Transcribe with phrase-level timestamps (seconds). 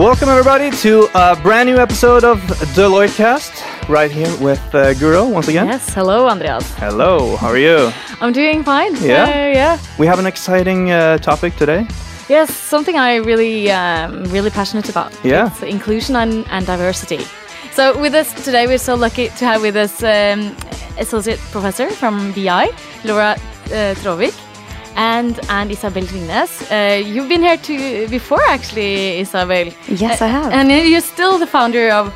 [0.00, 2.38] Welcome everybody to a brand new episode of
[2.74, 3.52] Deloitte Cast.
[3.86, 5.66] Right here with uh, Guro once again.
[5.66, 6.64] Yes, hello, Andreas.
[6.76, 7.92] Hello, how are you?
[8.18, 8.96] I'm doing fine.
[8.96, 9.24] Yeah?
[9.24, 9.78] Uh, yeah.
[9.98, 11.86] We have an exciting uh, topic today.
[12.30, 15.12] Yes, something I really, um, really passionate about.
[15.22, 15.48] Yeah.
[15.48, 17.22] It's inclusion and, and diversity.
[17.72, 20.56] So with us today, we're so lucky to have with us um,
[20.96, 22.70] associate professor from BI,
[23.04, 24.34] Laura uh, Traavik,
[24.96, 26.50] and and Isabelle Ringnes.
[26.70, 29.70] Uh, you've been here to before, actually, Isabelle.
[29.88, 30.52] Yes, Uh, I have.
[30.52, 32.06] And you're still the founder of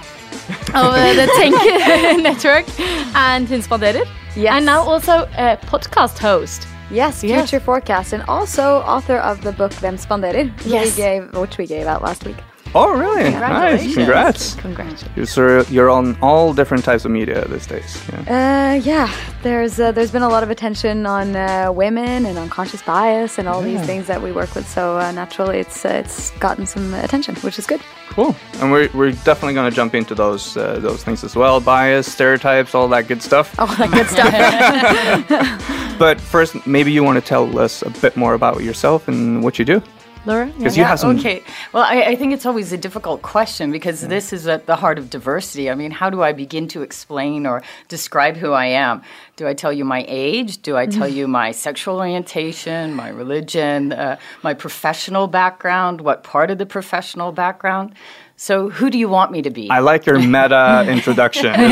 [0.75, 2.67] of uh, the TENK Network
[3.15, 4.05] and Hun Spanderer.
[4.37, 4.53] Yes.
[4.57, 6.67] And now also a podcast host.
[6.91, 7.49] Yes, Yes.
[7.51, 10.85] future forecast, and also author of the book Hvem spanderer, Yes.
[10.87, 12.37] we gave, which we gave out last week.
[12.77, 13.31] Oh, really?
[13.31, 13.95] Nice.
[13.95, 14.55] Congrats.
[14.57, 15.37] Congratulations.
[15.37, 18.03] You're, you're on all different types of media these days.
[18.13, 18.73] Yeah.
[18.73, 22.83] Uh, yeah, there's uh, there's been a lot of attention on uh, women and unconscious
[22.83, 24.69] bias and all these things that we work with.
[24.69, 27.81] So uh, naturally, it's uh, it's gotten some attention, which is good.
[28.09, 28.35] Cool.
[28.61, 31.61] And we're, we're definitely going to jump into those uh, those things as well.
[31.61, 33.57] Bias, stereotypes, all that good stuff.
[33.59, 35.71] All that good stuff.
[35.97, 39.61] But first, maybe you want to tell us a bit more about yourself and what
[39.61, 39.81] you do.
[40.27, 40.47] Laura?
[40.47, 41.19] Because you have some.
[41.19, 41.43] Okay.
[41.73, 44.99] Well, I, I think it's always a difficult question because this is at the heart
[44.99, 45.71] of diversity.
[45.71, 49.03] I mean, how do I begin to explain or describe who I am?
[49.37, 50.63] Do I tell you my age?
[50.63, 56.01] Do I tell you my sexual orientation, my religion, uh, my professional background?
[56.01, 57.95] What part of the professional background?
[58.37, 59.71] So, who do you want me to be?
[59.71, 61.47] I like your meta introduction.
[61.59, 61.69] You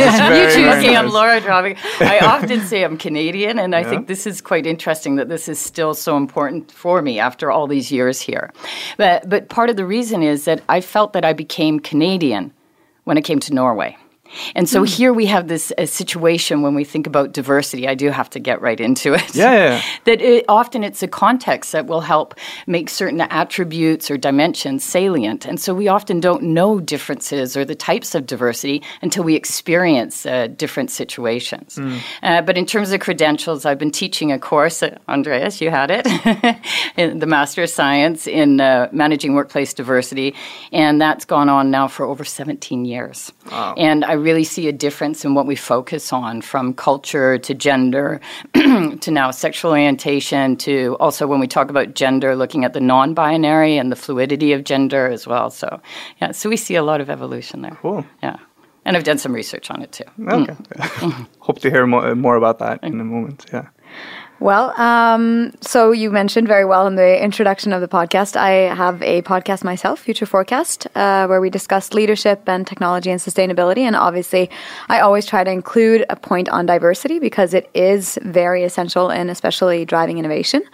[0.52, 0.68] too.
[0.68, 1.08] Okay, I'm.
[1.10, 1.76] Laura Traavik.
[2.00, 5.58] I often say I'm Canadian, and I think this is quite interesting that this is
[5.58, 8.52] still so important for me after all these years here.
[8.96, 12.52] But, but part of the reason is that I felt that I became Canadian
[13.04, 13.96] when I came to Norway.
[14.54, 17.88] And so here we have this uh, situation when we think about diversity.
[17.88, 19.34] I do have to get right into it.
[19.34, 22.34] Yeah, yeah, that it, often it's a context that will help
[22.66, 25.46] make certain attributes or dimensions salient.
[25.46, 30.26] And so we often don't know differences or the types of diversity until we experience
[30.26, 31.78] uh, different situations.
[32.22, 35.90] Uh, but in terms of credentials, I've been teaching a course, uh, Andreas, you had
[35.90, 36.06] it,
[36.96, 40.34] in the Master of Science in uh, Managing Workplace Diversity.
[40.72, 43.32] And that's gone on now for over 17 years.
[43.50, 48.20] And I really see a difference in what we focus on from culture to gender
[48.54, 53.14] to now sexual orientation to also when we talk about gender, looking at the non
[53.14, 55.50] binary and the fluidity of gender as well.
[55.50, 55.80] So,
[56.20, 57.76] yeah, so we see a lot of evolution there.
[57.80, 58.06] Cool.
[58.22, 58.36] Yeah.
[58.84, 60.04] And I've done some research on it too.
[60.28, 60.54] Okay.
[60.54, 61.26] Mm.
[61.38, 63.46] Hope to hear more, more about that in a moment.
[63.52, 63.68] Yeah.
[64.42, 68.34] Well, um, so you mentioned very well in the introduction of the podcast.
[68.34, 73.20] I have a podcast myself, Future Forecast, uh, where we discuss leadership and technology and
[73.20, 73.82] sustainability.
[73.82, 74.50] And obviously,
[74.88, 79.30] I always try to include a point on diversity because it is very essential in
[79.30, 80.64] especially driving innovation.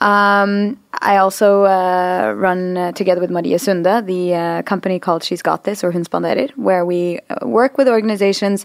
[0.00, 5.42] Um, I also uh, run uh, together with Maria Sunda the uh, company called She's
[5.42, 8.64] Got This or Hun Spanderer, where we uh, work with organizations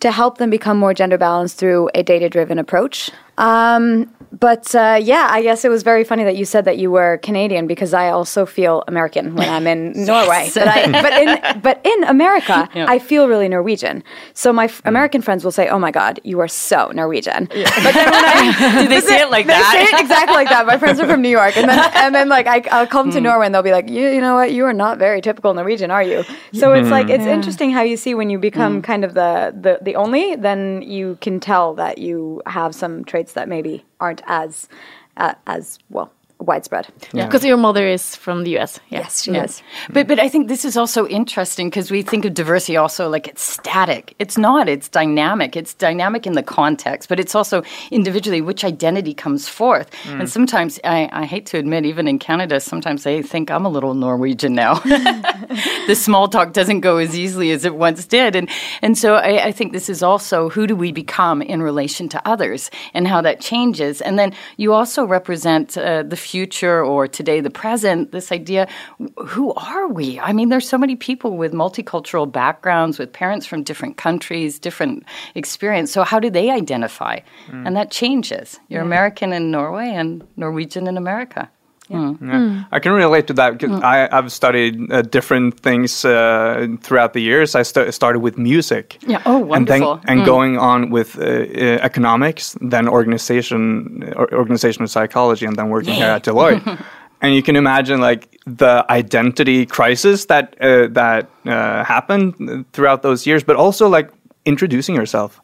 [0.00, 3.10] to help them become more gender balanced through a data driven approach.
[3.38, 6.90] Um, but uh, yeah, I guess it was very funny that you said that you
[6.90, 10.50] were Canadian because I also feel American when I'm in Norway.
[10.54, 14.02] But, I, but in but in America, I feel really Norwegian.
[14.34, 14.88] So my f- mm.
[14.88, 18.78] American friends will say, "Oh my God, you are so Norwegian." But then when I
[18.82, 19.72] Do they say it like they that?
[19.72, 20.66] say it exactly like that.
[20.66, 23.18] My friends are from New York, and then and then like I, I'll come to
[23.18, 23.24] mm.
[23.24, 24.52] Norway, and they'll be like, "You, you know what?
[24.52, 26.90] You are not very typical Norwegian, are you?" So it's mm-hmm.
[26.90, 28.84] like it's interesting how you see when you become mm.
[28.84, 33.32] kind of the, the the only, then you can tell that you have some traits
[33.34, 34.68] that maybe aren't as
[35.16, 36.86] uh, as well widespread.
[37.12, 38.78] Because your mother is from the US.
[38.88, 39.00] Yeah.
[39.00, 39.44] Yes, she Yeah.
[39.44, 39.62] is.
[39.90, 43.26] But but I think this is also interesting because we think of diversity also like
[43.26, 44.14] it's static.
[44.18, 44.68] It's not.
[44.68, 45.56] It's dynamic.
[45.56, 49.88] It's dynamic in the context, but it's also individually which identity comes forth.
[50.06, 53.68] And sometimes I, I hate to admit, even in Canada, sometimes they think I'm a
[53.70, 54.74] little Norwegian now.
[55.86, 58.48] the small talk doesn't go as easily as it once did, and
[58.82, 62.28] and so I, I think this is also who do we become in relation to
[62.28, 64.00] others and how that changes.
[64.00, 68.12] And then you also represent uh, the future or today the present.
[68.12, 68.68] This idea,
[69.16, 70.18] who are we?
[70.20, 75.04] I mean, there's so many people with multicultural backgrounds, with parents from different countries, different
[75.34, 75.92] experience.
[75.92, 77.20] So how do they identify?
[77.48, 77.66] Mm.
[77.66, 78.58] And that changes.
[78.68, 81.50] You're American in Norway and Norwegian in America.
[81.88, 82.64] Yeah.
[82.72, 87.20] I can relate to that because I, I've studied uh, different things uh, throughout the
[87.20, 87.54] years.
[87.54, 88.98] I sta- started with music.
[89.06, 89.22] Yeah.
[89.24, 90.10] Oh, And then wonderful.
[90.10, 95.94] and going on with uh, uh, economics, then organization, or organizational psychology, and then working
[95.94, 96.62] here at Deloitte.
[97.22, 103.26] and you can imagine like the identity crisis that uh, that uh, happened throughout those
[103.26, 104.10] years, but also like
[104.44, 105.40] introducing yourself.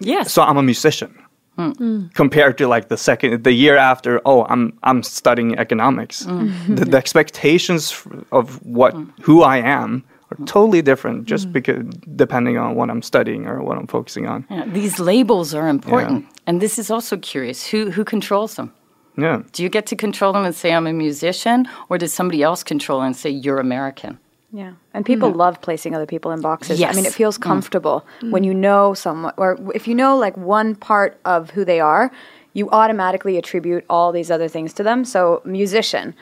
[0.00, 0.32] Yes.
[0.32, 1.14] So I'm a musician.
[1.56, 2.12] Mm.
[2.14, 6.26] compared to like the second the year after oh i'm i'm studying economics.
[6.26, 6.50] Mm.
[6.50, 6.76] Mm.
[6.78, 7.94] The, the expectations
[8.32, 8.92] of what
[9.22, 11.84] who i am are totally different just because
[12.16, 14.44] depending on what i'm studying or what i'm focusing on.
[14.50, 16.26] Yeah, these labels are important.
[16.46, 17.66] And this is also curious.
[17.70, 18.72] Who who controls them?
[19.16, 19.42] yeah.
[19.52, 22.64] Do you get to control them and say I'm a musician, or does somebody else
[22.64, 24.18] control and say you're American?
[24.54, 24.74] Yeah.
[24.94, 25.36] And people mm.
[25.36, 26.80] love placing other people in boxes.
[26.80, 27.42] I mean, it feels mm.
[27.42, 28.30] comfortable mm.
[28.30, 32.12] when you know someone, or if you know like one part of who they are,
[32.52, 35.04] you automatically attribute all these other things to them.
[35.04, 36.14] So, musician.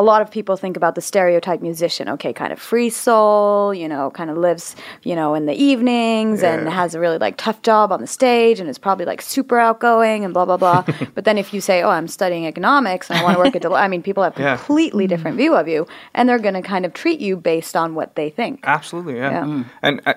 [0.00, 3.86] A lot of people think about the stereotype musician, okay, kind of free soul, you
[3.86, 7.60] know, kind of lives, you know, in the evenings and has a really like tough
[7.60, 10.82] job on the stage and is probably like super outgoing and blah blah blah.
[11.14, 13.60] but then if you say, "Oh, I'm studying economics and I want to work at
[13.60, 14.56] Deloitte," I mean, people have Yeah.
[14.56, 17.94] completely different view of you, and they're going to kind of treat you based on
[17.94, 18.60] what they think.
[18.64, 19.44] Absolutely, yeah.
[19.46, 19.64] Yeah.
[19.82, 20.14] And uh,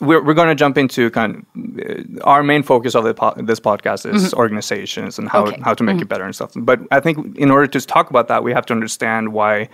[0.00, 3.34] we're we're going to jump into kind of uh, our main focus of the po-
[3.38, 5.60] this podcast is organizations and how Okay.
[5.64, 6.52] how to make it better and stuff.
[6.54, 9.68] But I think in order to talk about that, we have to understand why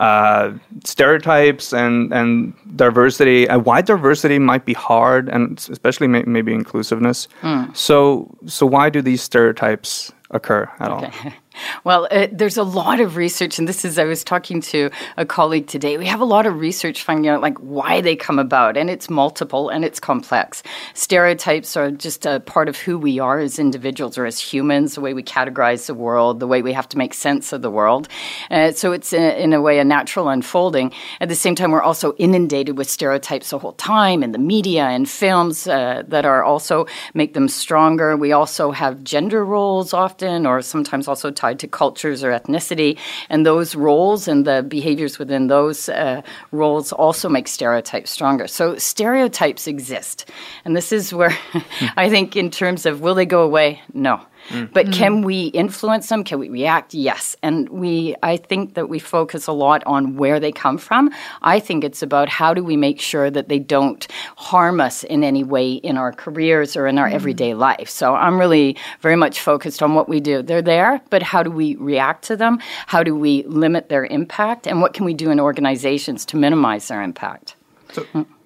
[0.00, 0.52] uh,
[0.84, 7.28] stereotypes and and diversity and why diversity might be hard and especially may, maybe inclusiveness.
[7.74, 11.10] So so why do these stereotypes occur at all?
[11.84, 15.26] Well, uh, there's a lot of research, and this is, I was talking to a
[15.26, 15.98] colleague today.
[15.98, 19.10] We have a lot of research finding out like why they come about, and it's
[19.10, 20.62] multiple and it's complex.
[20.94, 25.00] Stereotypes are just a part of who we are as individuals or as humans, the
[25.00, 28.08] way we categorize the world, the way we have to make sense of the world.
[28.50, 30.92] Uh, so it's, in, in a way, a natural unfolding.
[31.20, 34.84] At the same time, we're also inundated with stereotypes the whole time in the media
[34.84, 38.16] and films uh, that are also make them stronger.
[38.16, 42.96] We also have gender roles often, or sometimes also tied to cultures or ethnicity.
[43.28, 46.22] And those roles and the behaviors within those uh,
[46.52, 48.46] roles also make stereotypes stronger.
[48.46, 50.30] So stereotypes exist.
[50.64, 51.36] And this is where
[51.96, 53.82] I think, in terms of will they go away?
[53.92, 54.20] No.
[54.48, 54.72] Mm.
[54.72, 55.24] But can mm.
[55.24, 56.24] we influence them?
[56.24, 56.94] Can we react?
[56.94, 57.36] Yes.
[57.42, 61.10] And we, I think that we focus a lot on where they come from.
[61.42, 64.06] I think it's about how do we make sure that they don't
[64.36, 67.14] harm us in any way in our careers or in our mm.
[67.14, 67.88] everyday life.
[67.88, 70.42] So I'm really very much focused on what we do.
[70.42, 72.58] They're there, but how do we react to them?
[72.86, 74.66] How do we limit their impact?
[74.66, 77.56] And what can we do in organizations to minimize their impact?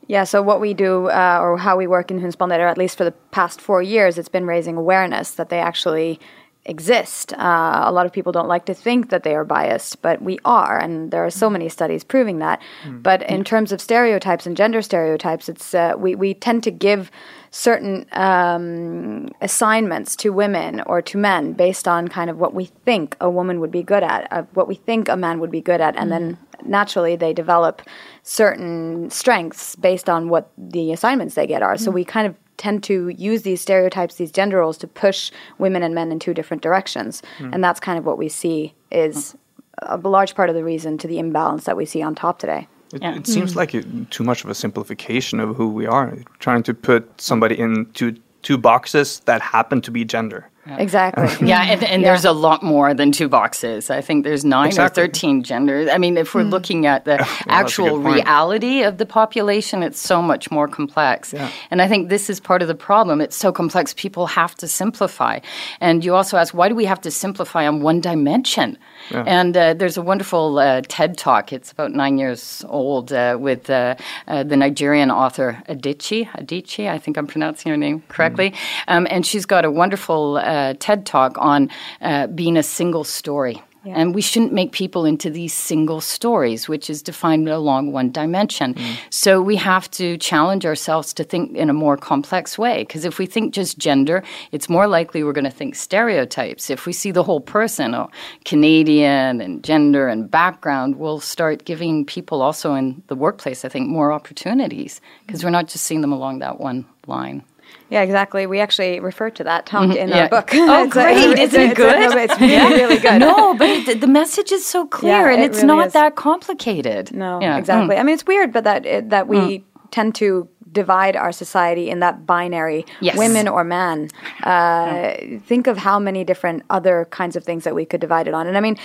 [0.08, 2.96] Yeah, so what we do, uh, or how we work in Hun Spanderer, at least
[2.96, 6.20] for the past four years, it's been raising awareness that they actually
[6.66, 7.32] exist.
[7.32, 10.38] Uh, a lot of people don't like to think that they are biased, but we
[10.44, 12.60] are, and there are so many studies proving that.
[13.02, 17.10] But in terms of stereotypes and gender stereotypes, it's uh, we we tend to give
[17.50, 23.16] certain um, assignments to women or to men based on kind of what we think
[23.20, 25.80] a woman would be good at, uh, what we think a man would be good
[25.80, 27.80] at, and then naturally they develop
[28.22, 31.78] certain strengths based on what the assignments they get are.
[31.78, 35.82] So we kind of tend to use these stereotypes, these gender roles, to push women
[35.82, 37.50] and men in two different directions, hmm.
[37.52, 40.02] and that's kind of what we see is hmm.
[40.04, 42.66] a large part of the reason to the imbalance that we see on top today.
[42.92, 43.16] It, Yeah.
[43.16, 43.58] it seems hmm.
[43.58, 47.58] like it, too much of a simplification of who we are, trying to put somebody
[47.58, 50.48] into two boxes that happen to be gender.
[50.78, 51.26] Exactly.
[51.46, 52.08] Yeah, and, and Yeah.
[52.08, 53.90] there's a lot more than two boxes.
[53.90, 55.02] I think there's nine Exactly.
[55.02, 55.88] or 13 genders.
[55.90, 60.00] I mean, if we're looking at the that's a actual reality of the population, it's
[60.00, 61.32] so much more complex.
[61.32, 61.50] Yeah.
[61.70, 63.20] And I think this is part of the problem.
[63.20, 65.38] It's so complex, people have to simplify.
[65.80, 68.78] And you also ask, why do we have to simplify on one dimension?
[69.12, 71.52] And uh, there's a wonderful uh, TED talk.
[71.52, 73.94] It's about nine years old uh, with uh,
[74.26, 76.26] uh, the Nigerian author Adichie.
[76.30, 78.52] Adichie, I think I'm pronouncing her name correctly.
[78.88, 81.70] Um, and she's got a wonderful uh, TED talk on
[82.00, 83.62] uh, being a single story.
[83.94, 88.74] And we shouldn't make people into these single stories, which is defined along one dimension.
[89.10, 92.82] So we have to challenge ourselves to think in a more complex way.
[92.82, 94.22] Because if we think just gender,
[94.52, 96.70] it's more likely we're going to think stereotypes.
[96.70, 98.10] If we see the whole person, oh,
[98.44, 103.88] Canadian and gender and background, we'll start giving people also in the workplace, I think,
[103.88, 107.44] more opportunities because we're not just seeing them along that one line.
[107.88, 108.46] Yeah, exactly.
[108.46, 110.22] We actually refer to that talk in Yeah.
[110.24, 110.50] our book.
[110.54, 111.16] Oh, It's a- great.
[111.16, 112.16] it's Isn't it it's a- good?
[112.18, 113.18] It's really, really good.
[113.20, 115.92] No, but it, the message is so clear Yeah, and it it's really not is.
[115.92, 117.12] that complicated.
[117.14, 117.56] No, Yeah.
[117.58, 117.96] exactly.
[117.96, 118.00] Mm.
[118.00, 120.48] I mean, it's weird, but that it, that we tend to
[120.82, 123.16] divide our society in that binary Yes.
[123.24, 123.96] women or man
[124.42, 125.14] uh,
[125.50, 128.44] think of how many different other kinds of things that we could divide it on
[128.50, 128.76] and i mean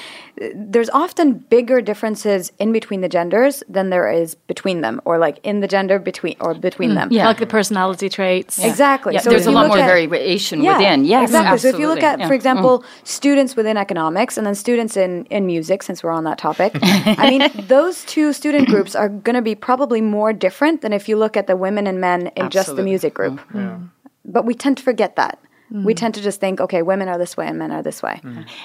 [0.74, 5.38] there's often bigger differences in between the genders than there is between them or like
[5.44, 7.28] in the gender between or between them Yeah.
[7.32, 8.54] Like the personality traits.
[8.72, 11.00] exactly Yeah, so there's a lot more at- variation within.
[11.14, 11.58] Yes, exactly.
[11.64, 12.28] So if you look at, Yeah.
[12.30, 12.74] for example,
[13.18, 16.72] students within economics and then students in, in music, since we're on that topic,
[17.24, 17.42] I mean,
[17.78, 21.36] those two student groups are going to be probably more different than if you look
[21.42, 23.40] at the women and men in just the music group.
[23.50, 23.86] Mm-hmm.
[24.26, 25.40] But we tend to forget that.
[25.72, 28.20] We tend to just think, okay, women are this way and men are this way.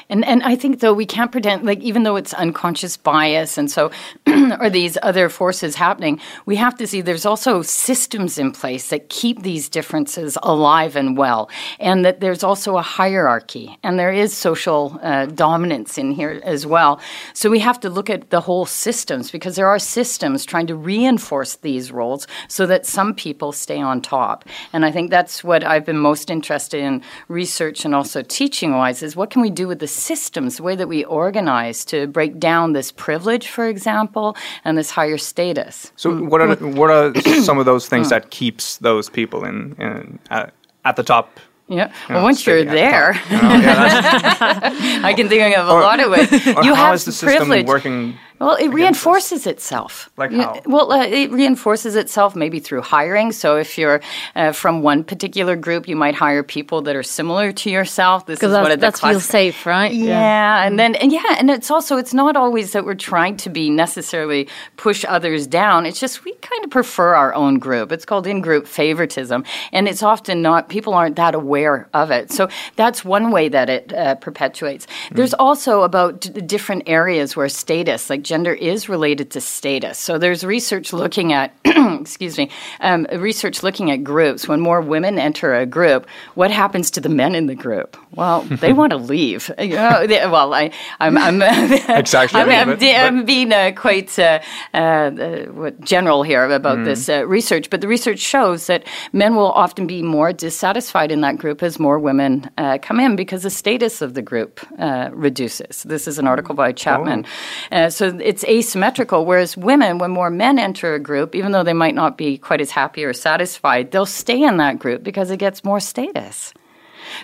[0.08, 3.70] And and I think though we can't pretend like even though it's unconscious bias and
[3.70, 3.90] so
[4.60, 9.08] or these other forces happening, we have to see there's also systems in place that
[9.08, 11.48] keep these differences alive and well,
[11.78, 16.66] and that there's also a hierarchy and there is social uh, dominance in here as
[16.66, 17.00] well.
[17.34, 20.74] So we have to look at the whole systems because there are systems trying to
[20.74, 24.44] reinforce these roles so that some people stay on top.
[24.72, 26.95] And I think that's what I've been most interested in
[27.28, 30.76] research and also teaching wise is what can we do with the systems, the way
[30.76, 35.92] that we organize to break down this privilege, for example, and this higher status.
[35.96, 40.18] So what are what are some of those things that keeps those people in, in
[40.30, 40.46] uh,
[40.84, 41.38] at the top?
[41.68, 41.88] Yeah.
[41.88, 43.58] you Well, know, once you're at the there, top, you know?
[43.60, 46.30] Yeah, I can think of a lot of ways.
[46.46, 47.66] or You how have is the system privilege.
[47.66, 48.16] working?
[48.38, 50.10] Well, it against reinforces itself.
[50.16, 50.60] Like how?
[50.66, 53.32] Well, uh, it reinforces itself maybe through hiring.
[53.32, 54.00] So if you're
[54.34, 58.26] uh, from one particular group, you might hire people that are similar to yourself.
[58.26, 59.92] This is Because one that, of the that feels safe, right?
[59.92, 63.50] Yeah, and then and yeah, and it's also it's not always that we're trying to
[63.50, 65.86] be necessarily push others down.
[65.86, 67.92] It's just we kind of prefer our own group.
[67.92, 72.30] It's called in-group favoritism, and it's often not people aren't that aware of it.
[72.32, 74.86] So that's one way that it uh, perpetuates.
[75.10, 79.98] There's also about d- different areas where status, like gender, is related to status.
[79.98, 84.46] So there's research looking at excuse me, um, research looking at groups.
[84.48, 87.96] When more women enter a group, what happens to the men in the group?
[88.12, 89.50] Well, they want to leave.
[89.66, 91.42] You know, they- well, I, I'm, I'm,
[91.88, 94.40] Exaggerating I'm, I'm, bit, I'm being uh, quite uh,
[94.74, 99.50] uh, uh, general here about this uh, research, but the research shows that men will
[99.52, 103.50] often be more dissatisfied in that group as more women uh, come in because the
[103.50, 105.82] status of the group uh, reduces.
[105.82, 107.24] This is an article by Chapman.
[107.72, 111.72] Uh, so it's asymmetrical, whereas women, when more men enter a group, even though they
[111.72, 115.38] might not be quite as happy or satisfied, they'll stay in that group because it
[115.38, 116.52] gets more status.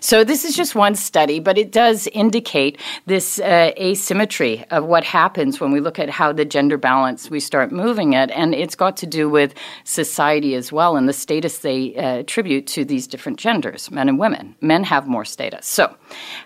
[0.01, 5.05] So this is just one study, but it does indicate this uh, asymmetry of what
[5.05, 8.75] happens when we look at how the gender balance we start moving it, and it's
[8.75, 13.07] got to do with society as well and the status they uh, attribute to these
[13.07, 14.55] different genders, men and women.
[14.61, 15.67] Men have more status.
[15.67, 15.95] So,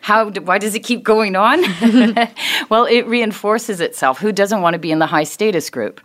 [0.00, 0.30] how?
[0.30, 1.62] Do, why does it keep going on?
[2.68, 4.18] well, it reinforces itself.
[4.18, 6.00] Who doesn't want to be in the high status group?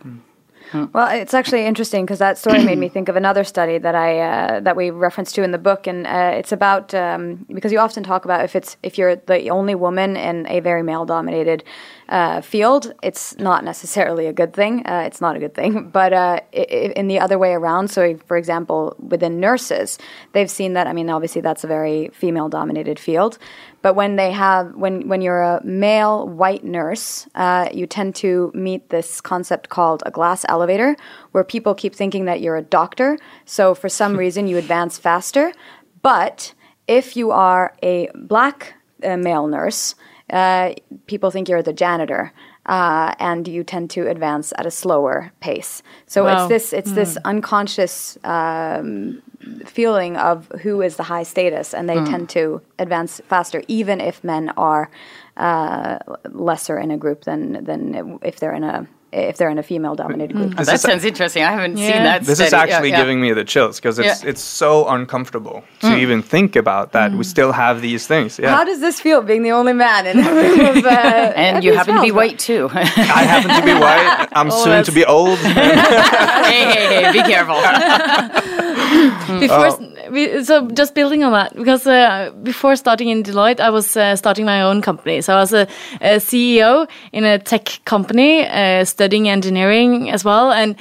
[0.92, 4.18] Well, it's actually interesting because that story made me think of another study that I
[4.20, 7.78] uh, that we referenced to in the book, and uh, it's about um, because you
[7.78, 11.62] often talk about if it's if you're the only woman in a very male dominated
[12.08, 14.86] uh, field, it's not necessarily a good thing.
[14.86, 17.88] Uh, it's not a good thing, but uh, i- in the other way around.
[17.88, 19.98] So, for example, within nurses,
[20.32, 20.86] they've seen that.
[20.86, 23.38] I mean, obviously, that's a very female dominated field.
[23.82, 28.52] But when they have, when when you're a male white nurse, uh, you tend to
[28.54, 30.96] meet this concept called a glass elevator,
[31.32, 33.18] where people keep thinking that you're a doctor.
[33.44, 35.52] So for some reason, you advance faster.
[36.00, 36.54] But
[36.86, 39.94] if you are a black uh, male nurse,
[40.30, 40.74] uh,
[41.06, 42.32] people think you're the janitor.
[42.64, 45.82] Uh, and you tend to advance at a slower pace.
[46.06, 46.32] So Wow.
[46.32, 49.20] it's this it's this unconscious um,
[49.66, 54.22] feeling of who is the high status, and they tend to advance faster, even if
[54.22, 54.90] men are
[55.36, 55.98] uh,
[56.30, 59.94] lesser in a group than than if they're in a if they're in a female
[59.94, 60.54] dominated group.
[60.56, 61.42] that sounds interesting.
[61.42, 62.22] I haven't seen that.
[62.22, 62.70] This is study.
[62.70, 63.00] Yeah, actually yeah.
[63.00, 64.26] giving me the chills because it's Yeah.
[64.26, 64.30] Mm.
[64.30, 68.38] it's so uncomfortable to even think about that we still have these things.
[68.38, 70.88] Yeah, How does this feel being the only man in a room of, uh,
[71.42, 72.70] And you happen to be white too.
[72.74, 72.84] I
[73.24, 74.28] happen to be white.
[74.32, 75.38] I'm soon to be old.
[75.38, 78.61] hey, hey, hey, be careful.
[79.40, 79.78] Before,
[80.10, 84.16] we, so just building on that, because uh, before starting in Deloitte, I was uh,
[84.16, 85.20] starting my own company.
[85.20, 85.66] So I was a,
[86.00, 90.76] a CEO in a tech company, uh, studying engineering as well, and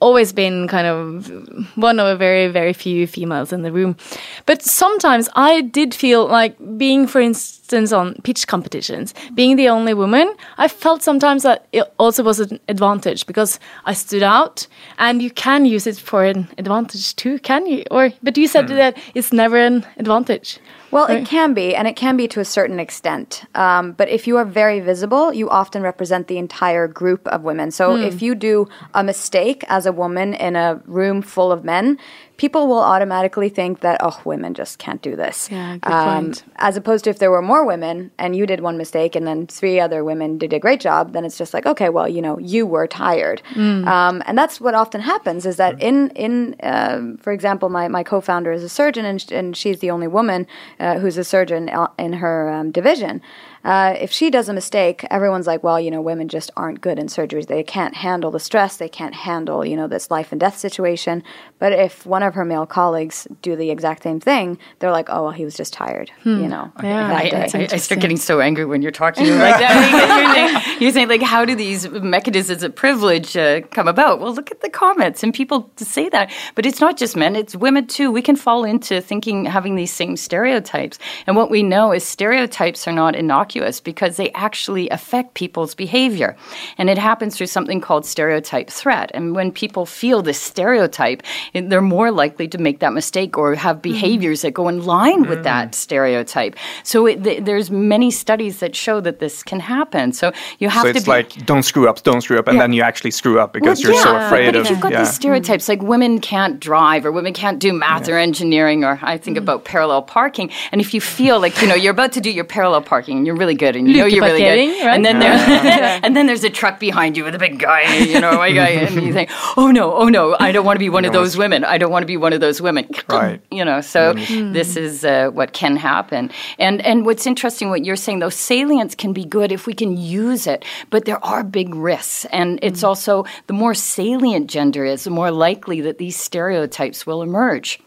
[0.00, 3.96] always been kind of one of a very, very few females in the room.
[4.44, 9.94] But sometimes I did feel like being, for instance, on pitch competitions, being the only
[9.94, 14.66] woman, I felt sometimes that it also was an advantage because I stood out
[14.98, 17.84] and you can use it for an advantage too, can you?
[17.90, 20.58] Or but you said that it's never an advantage.
[20.90, 21.22] Well, Right.
[21.22, 23.42] it can be, and it can be to a certain extent.
[23.56, 27.72] Um, but if you are very visible, you often represent the entire group of women.
[27.72, 31.98] So if you do a mistake as a woman in a room full of men,
[32.36, 35.48] people will automatically think that, oh, women just can't do this.
[35.50, 36.44] Um, Yeah, good point.
[36.56, 39.46] As opposed to if there were more women and you did one mistake and then
[39.46, 42.38] three other women did a great job, then it's just like, okay, well, you know,
[42.38, 43.40] you were tired.
[43.88, 48.02] Um, and that's what often happens is that in, in um, for example, my, my
[48.02, 50.46] co founder is a surgeon and, sh- and she's the only woman
[50.80, 53.20] uh, who's a surgeon uh, in her um, division.
[53.64, 56.98] Uh, if she does a mistake, everyone's like, well, you know, women just aren't good
[56.98, 57.46] in surgeries.
[57.46, 58.76] They can't handle the stress.
[58.76, 61.22] They can't handle, you know, this life and death situation.
[61.58, 65.22] But if one of her male colleagues do the exact same thing, they're like, "Oh,
[65.24, 66.70] well, he was just tired," you know.
[66.82, 67.08] Yeah.
[67.08, 67.50] I.
[67.54, 70.54] I, I start getting so angry when you're talking like that.
[70.60, 74.20] you're, saying, you're saying, like, how do these mechanisms of privilege uh, come about?
[74.20, 76.30] Well, look at the comments and people say that.
[76.54, 78.10] But it's not just men; it's women too.
[78.10, 80.98] We can fall into thinking having these same stereotypes.
[81.26, 86.36] And what we know is stereotypes are not innocuous because they actually affect people's behavior,
[86.78, 89.10] and it happens through something called stereotype threat.
[89.14, 93.76] And when people feel this stereotype, they're more likely to make that mistake or have
[93.76, 93.92] mm-hmm.
[93.92, 95.44] behaviors that go in line with mm.
[95.44, 96.56] that stereotype.
[96.82, 100.12] So it, th- there's many studies that show that this can happen.
[100.12, 102.56] So you have So to it's be like don't screw up, don't screw up, and
[102.56, 102.62] Yeah.
[102.62, 104.80] then you actually screw up because well, you're so yeah, afraid but of if you've
[104.80, 105.00] got yeah.
[105.00, 109.18] these stereotypes like women can't drive or women can't do math or engineering or I
[109.18, 109.42] think mm.
[109.42, 112.44] about parallel parking and if you feel like you know you're about to do your
[112.44, 114.94] parallel parking and you're really good and you know you're really lykkeparkering, good right?
[114.94, 118.18] and then there and then there's a truck behind you with a big guy you
[118.18, 120.88] know a guy and you think oh no oh no I don't want to be
[120.88, 121.64] one of those women.
[121.64, 122.88] I don't want to be one of those women.
[123.08, 123.40] Right.
[123.50, 124.52] you know so mm-hmm.
[124.52, 126.30] this is uh, what can happen.
[126.58, 129.96] And and what's interesting what you're saying those salience can be good if we can
[129.96, 132.24] use it but there are big risks.
[132.26, 137.22] And it's also the more salient gender is the more likely that these stereotypes will
[137.22, 137.80] emerge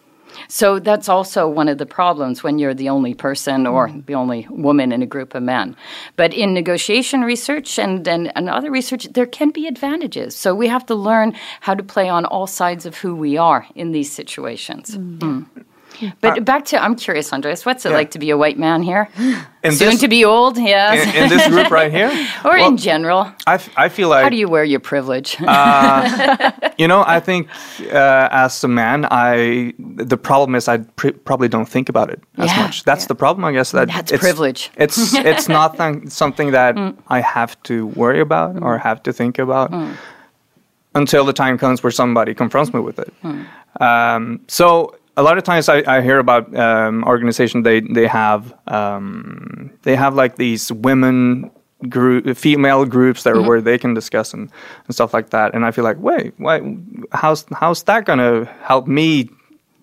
[0.48, 4.48] so that's also one of the problems when you're the only person or the only
[4.50, 5.76] woman in a group of men.
[6.16, 10.36] But in negotiation research and, and, and other research, there can be advantages.
[10.36, 13.66] So we have to learn how to play on all sides of who we are
[13.76, 14.98] in these situations.
[14.98, 15.48] Mm.
[16.22, 17.96] But back to, I'm curious, Andres, what's it Yeah.
[17.98, 19.10] like to be a white man here?
[19.64, 21.04] In Soon this- to be old, yes.
[21.16, 22.10] in, in this group right here.
[22.46, 23.32] or well, in general.
[23.46, 25.38] I, f- I feel like How do you wear your privilege?
[26.80, 27.48] You know, I think
[27.92, 29.74] uh, as a man, I
[30.08, 32.62] the problem is I pr- probably don't think about it as Yeah.
[32.62, 32.84] much.
[32.84, 33.72] That's the problem, I guess.
[33.72, 34.70] That That's it's, privilege.
[34.78, 34.84] Mm.
[34.84, 36.76] It's it's not th- something that
[37.08, 39.96] I have to worry about or have to think about Mm.
[40.94, 43.12] until the time comes where somebody confronts me with it.
[43.24, 43.46] Mm.
[43.82, 48.54] Um, so a lot of times I, I hear about um, organizations they they have
[48.68, 51.50] um, they have like these women
[51.90, 53.48] group female groups that are Mm-hmm.
[53.48, 54.50] where they can discuss and,
[54.86, 56.62] and stuff like that and I feel like wait why
[57.12, 59.30] how's how's that gonna help me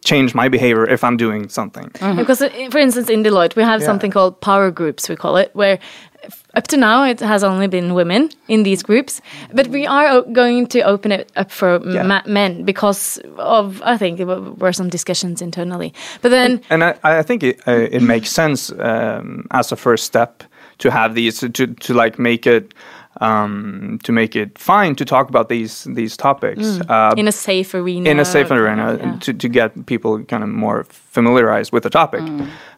[0.05, 3.81] change my behavior if I'm doing something Because, uh, for instance, in Deloitte, we have
[3.81, 3.87] Yeah.
[3.87, 5.79] something called power groups, we call it, where
[6.25, 9.21] f- up to now it has only been women in these groups.
[9.53, 12.23] But we are o- going to open it up for Yeah.
[12.27, 15.93] men because of, I think, there were- some discussions internally.
[16.23, 20.05] But then, and I, I think it, uh, it makes sense um, as a first
[20.05, 20.43] step
[20.79, 22.75] to have these to, to like make it
[23.21, 27.73] um, to make it fine to talk about these these topics uh, in a safe
[27.75, 28.11] arena.
[28.11, 29.19] in a safe arena Yeah.
[29.21, 30.85] to, to get people kind of more
[31.15, 32.23] familiarized with the topic.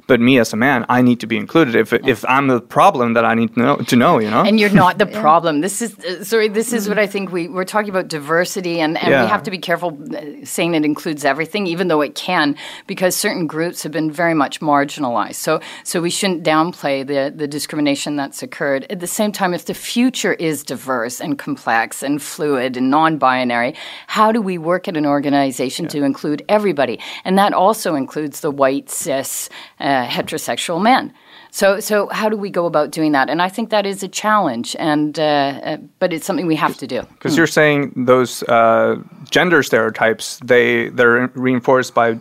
[0.08, 1.74] But me as a man, I need to be included.
[1.74, 4.42] If if I'm the problem that I need to know, to know you know.
[4.42, 5.62] and you're not the problem.
[5.62, 6.48] This is uh, sorry.
[6.48, 9.50] This is what I think we we're talking about diversity, and, and we have to
[9.50, 12.54] be careful uh, saying it includes everything, even though it can,
[12.86, 15.40] because certain groups have been very much marginalized.
[15.46, 18.86] So so we shouldn't downplay the the discrimination that's occurred.
[18.88, 23.74] At the same time, if the future is diverse and complex and fluid and non-binary,
[24.06, 27.00] how do we work at an organization to include everybody?
[27.24, 29.48] And that also includes the white cis
[29.80, 31.12] uh, heterosexual men.
[31.50, 33.30] So, so how do we go about doing that?
[33.30, 36.76] And I think that is a challenge, and uh, uh, but it's something we have
[36.76, 37.00] to do.
[37.02, 38.96] Because you're saying those uh,
[39.30, 42.18] gender stereotypes, they they're reinforced by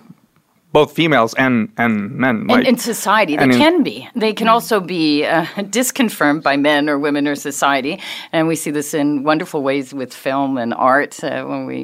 [0.80, 2.36] both females and and men.
[2.42, 3.98] In, like- in society, they and in- can be.
[4.26, 5.46] They can also be uh,
[5.80, 7.94] disconfirmed by men or women or society,
[8.36, 11.80] and we see this in wonderful ways with film and art uh, when we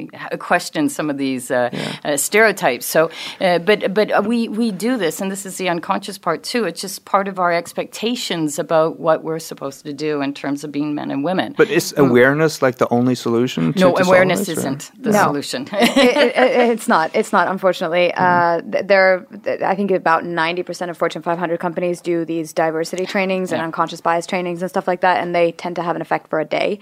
[0.52, 1.70] question some of these uh,
[2.04, 2.86] uh, stereotypes.
[2.94, 3.00] So,
[3.40, 6.62] uh, but but uh, we we do this, and this is the unconscious part too.
[6.68, 10.70] It's just part of our expectations about what we're supposed to do in terms of
[10.72, 11.54] being men and women.
[11.56, 13.72] but is awareness like the only solution?
[13.72, 15.22] To, no, to solve awareness this, isn't the No.
[15.28, 15.60] solution.
[15.72, 17.10] it, it, it's not.
[17.14, 17.48] It's not.
[17.48, 19.26] Unfortunately, uh, th- there.
[19.44, 23.60] th- I think about ninety percent of Fortune 500 companies do these diversity trainings and
[23.62, 26.40] unconscious bias trainings and stuff like that, and they tend to have an effect for
[26.40, 26.78] a day.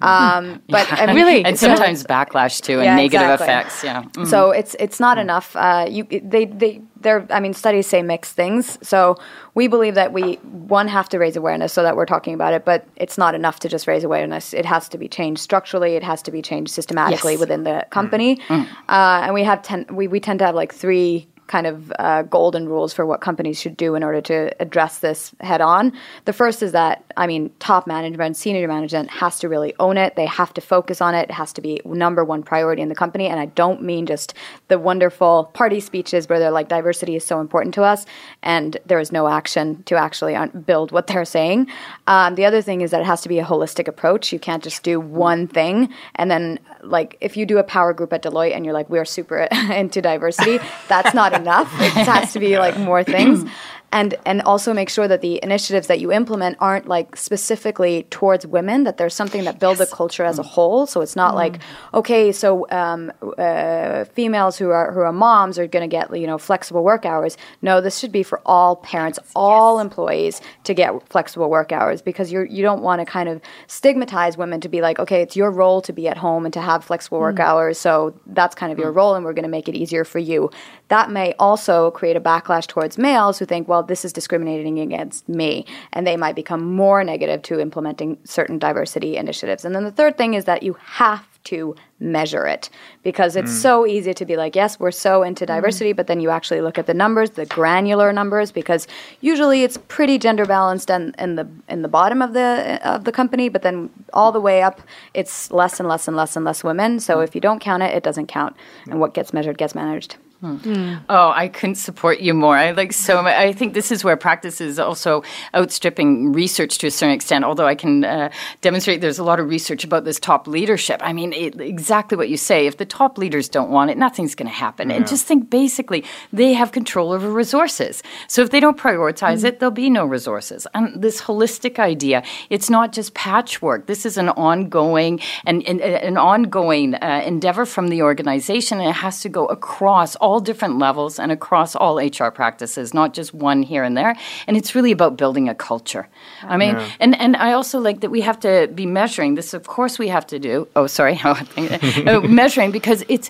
[0.00, 1.44] Um, but I mean, Really?
[1.44, 3.46] and so- sometimes backlash too, and Yeah, negative exactly.
[3.46, 3.84] effects.
[3.84, 4.02] Yeah.
[4.02, 4.26] Mm.
[4.26, 5.54] So it's it's not enough.
[5.56, 8.78] Uh, you they they they're I mean studies say mixed things.
[8.86, 9.16] So
[9.54, 10.34] we believe that we
[10.68, 13.60] one have to raise awareness so that we're talking about it, but it's not enough
[13.60, 14.54] to just raise awareness.
[14.54, 15.96] It has to be changed structurally.
[15.96, 17.40] It has to be changed systematically Yes.
[17.40, 18.40] within the company.
[18.48, 22.22] Uh, and we have ten we we tend to have like three kind of uh,
[22.22, 25.92] golden rules for what companies should do in order to address this head on.
[26.24, 30.14] The first is that, I mean, top management, senior management has to really own it.
[30.14, 31.28] They have to focus on it.
[31.28, 33.26] It has to be number one priority in the company.
[33.26, 34.32] And I don't mean just
[34.68, 38.06] the wonderful party speeches where they're like, diversity is so important to us,
[38.42, 41.66] and there is no action to actually build what they're saying.
[42.06, 44.32] Um, the other thing is that it has to be a holistic approach.
[44.32, 48.12] You can't just do one thing and then, like, if you do a power group
[48.12, 49.38] at Deloitte and you're like, we're super
[49.72, 50.58] into diversity,
[50.88, 51.72] that's not enough.
[51.80, 53.48] It has to be like more things.
[53.92, 58.46] And, and also make sure that the initiatives that you implement aren't like specifically towards
[58.46, 59.90] women that there's something that builds yes.
[59.90, 61.36] the culture as a whole so it's not mm.
[61.36, 61.58] like
[61.92, 66.26] okay so um, uh, females who are who are moms are going to get you
[66.26, 69.84] know flexible work hours no this should be for all parents all yes.
[69.84, 74.36] employees to get flexible work hours because you're you don't want to kind of stigmatize
[74.36, 76.84] women to be like okay it's your role to be at home and to have
[76.84, 77.44] flexible work mm.
[77.44, 78.82] hours so that's kind of mm.
[78.82, 80.48] your role and we're going to make it easier for you
[80.90, 85.26] that may also create a backlash towards males who think, well, this is discriminating against
[85.26, 85.64] me.
[85.94, 89.64] And they might become more negative to implementing certain diversity initiatives.
[89.64, 92.68] And then the third thing is that you have to measure it
[93.02, 93.62] because it's mm.
[93.62, 95.46] so easy to be like, yes, we're so into mm.
[95.46, 95.96] diversity, mm.
[95.96, 98.86] but then you actually look at the numbers, the granular numbers, because
[99.22, 103.12] usually it's pretty gender balanced and in the in the bottom of the of the
[103.12, 104.82] company, but then all the way up,
[105.14, 107.00] it's less and less and less and less women.
[107.00, 107.24] So mm.
[107.24, 108.54] if you don't count it, it doesn't count,
[108.90, 110.16] and what gets measured gets managed.
[110.40, 110.56] Hmm.
[110.56, 111.00] Mm.
[111.10, 112.56] Oh, I couldn't support you more.
[112.56, 113.22] I like so.
[113.22, 113.34] Much.
[113.34, 115.22] I think this is where practice is also
[115.54, 117.44] outstripping research to a certain extent.
[117.44, 118.30] Although I can uh,
[118.62, 121.02] demonstrate there's a lot of research about this top leadership.
[121.04, 122.66] I mean, it, exactly what you say.
[122.66, 124.88] If the top leaders don't want it, nothing's going to happen.
[124.88, 124.96] Yeah.
[124.96, 128.02] And just think, basically, they have control over resources.
[128.26, 129.44] So if they don't prioritize mm.
[129.44, 130.66] it, there'll be no resources.
[130.72, 133.88] And this holistic idea, it's not just patchwork.
[133.88, 138.80] This is an ongoing and, and an ongoing uh, endeavor from the organization.
[138.80, 142.94] And it has to go across all all different levels and across all HR practices,
[142.94, 144.14] not just one here and there.
[144.46, 146.08] And it's really about building a culture.
[146.42, 147.00] I mean, yeah.
[147.00, 149.54] and, and I also like that we have to be measuring this.
[149.54, 150.68] Of course, we have to do.
[150.76, 151.34] Oh, sorry, uh,
[152.42, 153.28] measuring because it's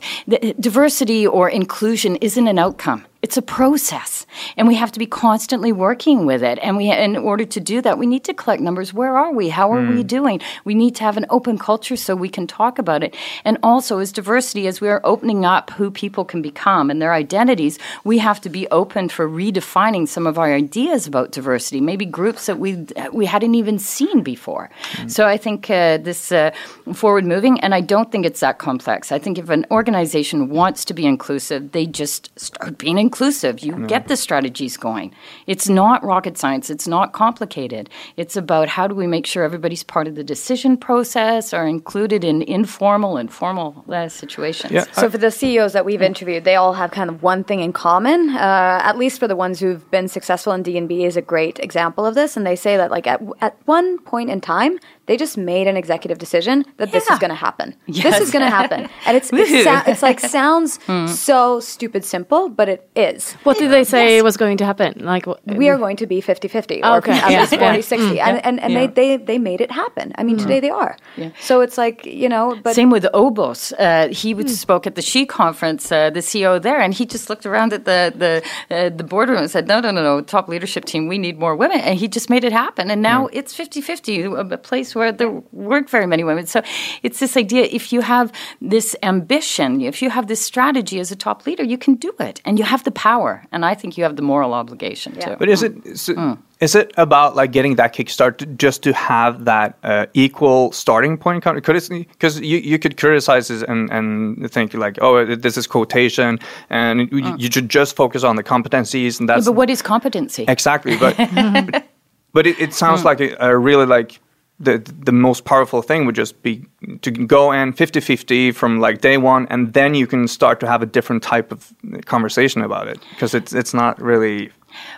[0.68, 4.24] diversity or inclusion isn't an outcome it's a process
[4.56, 6.59] and we have to be constantly working with it.
[6.62, 8.94] And we in order to do that we need to collect numbers.
[8.94, 9.50] Where are we?
[9.50, 9.94] How are mm.
[9.94, 10.40] we doing?
[10.64, 13.14] We need to have an open culture so we can talk about it.
[13.44, 17.12] And also as diversity as we are opening up who people can become and their
[17.12, 22.06] identities we have to be open for redefining some of our ideas about diversity maybe
[22.06, 24.70] groups that we we hadn't even seen before.
[24.92, 25.11] Mm.
[25.11, 26.50] so i think uh, this uh,
[26.92, 29.12] forward moving and i don't think it's that complex.
[29.12, 33.66] I think if an organization wants to be inclusive they just start being inclusive inclusive.
[33.66, 33.86] You yeah.
[33.86, 35.12] get the strategies going.
[35.46, 36.70] It's not rocket science.
[36.70, 37.90] It's not complicated.
[38.16, 42.24] It's about how do we make sure everybody's part of the decision process or included
[42.24, 44.72] in informal and formal uh, situations.
[44.72, 44.84] Yeah.
[44.92, 47.72] So for the CEOs that we've interviewed, they all have kind of one thing in
[47.72, 48.30] common.
[48.30, 52.06] Uh, at least for the ones who've been successful in DNB is a great example
[52.06, 52.36] of this.
[52.36, 54.78] And they say that like at, at one point in time,
[55.10, 56.92] they just made an executive decision that yeah.
[56.92, 57.74] this is going to happen.
[57.86, 58.14] Yes.
[58.20, 58.88] This is going to happen.
[59.06, 61.08] And it's, it's, so, it's, like sounds mm.
[61.08, 63.32] so stupid simple, but it is.
[63.42, 64.22] What did they say yes.
[64.22, 65.04] was going to happen?
[65.04, 67.18] Like We are going to be 50-50 or okay.
[67.18, 67.98] at least 40-60.
[67.98, 68.18] Mm.
[68.18, 68.86] And, and, and yeah.
[68.86, 70.12] they, they, they made it happen.
[70.16, 70.42] I mean, mm.
[70.42, 70.96] today they are.
[71.16, 71.30] Yeah.
[71.40, 72.56] So it's like, you know.
[72.62, 73.72] But Same with Obos.
[73.78, 74.48] Uh, he mm.
[74.48, 77.84] spoke at the SHE conference, uh, the CEO there, and he just looked around at
[77.84, 78.34] the, the,
[78.70, 81.56] uh, the boardroom and said, no, no, no, no, top leadership team, we need more
[81.56, 81.80] women.
[81.80, 82.90] And he just made it happen.
[82.92, 86.46] And now it's 50-50, a place where where there weren't very many women.
[86.46, 86.62] So
[87.02, 88.30] it's this idea if you have
[88.74, 92.40] this ambition, if you have this strategy as a top leader, you can do it
[92.44, 93.32] and you have the power.
[93.52, 95.24] And I think you have the moral obligation yeah.
[95.24, 95.36] too.
[95.38, 95.72] But is it.
[95.84, 96.38] Is it mm.
[96.60, 101.16] Is it about like getting that kickstart to, just to have that uh, equal starting
[101.16, 101.42] point?
[101.42, 107.10] Because you, you could criticize this and, and think like, oh, this is quotation, and
[107.10, 107.40] mm.
[107.40, 109.46] you should just focus on the competencies, and that's.
[109.46, 110.44] Yeah, but what is competency?
[110.48, 111.86] Exactly, but but,
[112.34, 113.04] but it, it, sounds mm.
[113.04, 114.20] like a, a really like
[114.60, 116.66] the the most powerful thing would just be
[117.00, 120.82] to go in 50-50 from like day one and then you can start to have
[120.82, 121.72] a different type of
[122.04, 124.50] conversation about it because it's it's not really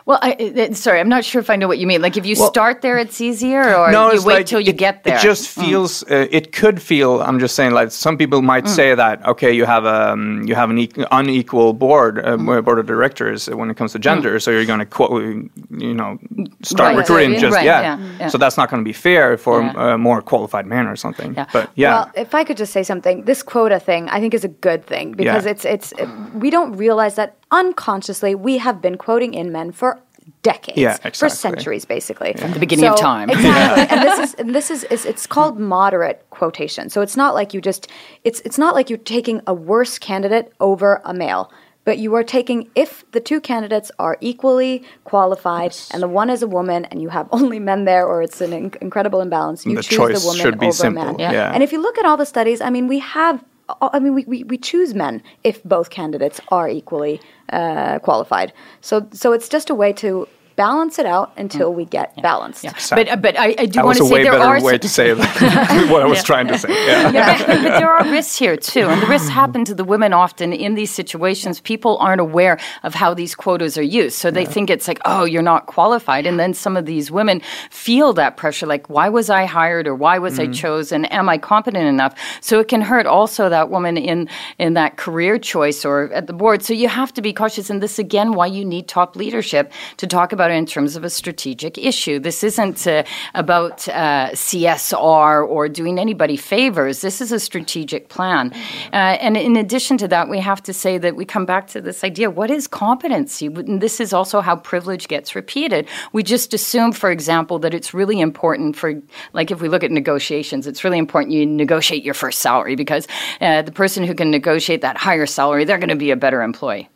[0.06, 2.02] well, I, sorry, I'm not sure if I know what you mean.
[2.02, 4.70] Like, if you well, start there, it's easier, or no, you wait like, till you
[4.70, 5.16] it, get there.
[5.16, 5.64] It just mm.
[5.64, 6.04] feels.
[6.04, 6.12] Mm.
[6.12, 7.22] Uh, it could feel.
[7.22, 7.72] I'm just saying.
[7.72, 8.68] Like, some people might mm.
[8.68, 9.24] say that.
[9.26, 12.64] Okay, you have a um, you have an e- unequal board uh, mm.
[12.64, 14.36] board of directors when it comes to gender.
[14.36, 14.42] Mm.
[14.42, 16.18] So you're going to quote, you know,
[16.62, 17.82] start right, recruiting just right, yeah.
[17.82, 18.28] Yeah, yeah.
[18.28, 21.34] So that's not going to be fair for a more qualified man or something.
[21.34, 21.46] Yeah.
[21.52, 21.92] But yeah.
[21.92, 24.84] Well, if I could just say something, this quota thing, I think is a good
[24.86, 25.92] thing because it's it's
[26.34, 30.00] we don't realize that unconsciously we have been quoting in men for
[30.42, 31.10] decades, yeah, exactly.
[31.18, 33.30] for centuries, basically, from the beginning so, of time.
[33.30, 36.90] Exactly, and this is and this is, is it's called moderate quotation.
[36.90, 37.88] So it's not like you just
[38.24, 41.52] it's it's not like you're taking a worse candidate over a male
[41.84, 46.42] but you are taking if the two candidates are equally qualified and the one is
[46.42, 49.74] a woman and you have only men there or it's an in- incredible imbalance you
[49.74, 51.32] The choose choice the woman should be over simple, man Yeah.
[51.32, 51.52] yeah.
[51.52, 53.44] and if you look at all the studies i mean we have
[53.80, 57.20] I mean, we, we, we choose men if both candidates are equally
[57.50, 58.52] uh, qualified.
[58.80, 60.28] So so it's just a way to
[60.62, 62.62] balance it out until we get balanced.
[62.62, 62.72] Yeah.
[62.90, 64.86] But uh, but I, I do want to say way there better are way some-
[64.86, 65.06] to say
[65.92, 66.68] what I was trying to say.
[66.70, 67.10] Yeah.
[67.18, 70.12] Yeah, but, but there are risks here too, and the risks happen to the women
[70.12, 71.60] often in these situations.
[71.60, 75.24] People aren't aware of how these quotas are used, so they think it's like, oh,
[75.24, 79.28] you're not qualified, and then some of these women feel that pressure, like, why was
[79.30, 81.04] I hired or why was I chosen?
[81.06, 82.12] Am I competent enough?
[82.40, 86.32] So it can hurt also that woman in in that career choice or at the
[86.42, 86.62] board.
[86.62, 90.06] So you have to be cautious, and this again, why you need top leadership to
[90.06, 92.18] talk about it in terms of a strategic issue.
[92.18, 97.00] This isn't uh, about uh, CSR or doing anybody favors.
[97.00, 98.52] This is a strategic plan.
[98.92, 101.80] Uh, and in addition to that, we have to say that we come back to
[101.80, 103.46] this idea what is competency?
[103.46, 105.88] And this is also how privilege gets repeated.
[106.12, 108.94] We just assume, for example, that it's really important for,
[109.32, 113.06] like, if we look at negotiations, it's really important you negotiate your first salary because
[113.40, 116.42] uh, the person who can negotiate that higher salary, they're going to be a better
[116.42, 116.88] employee.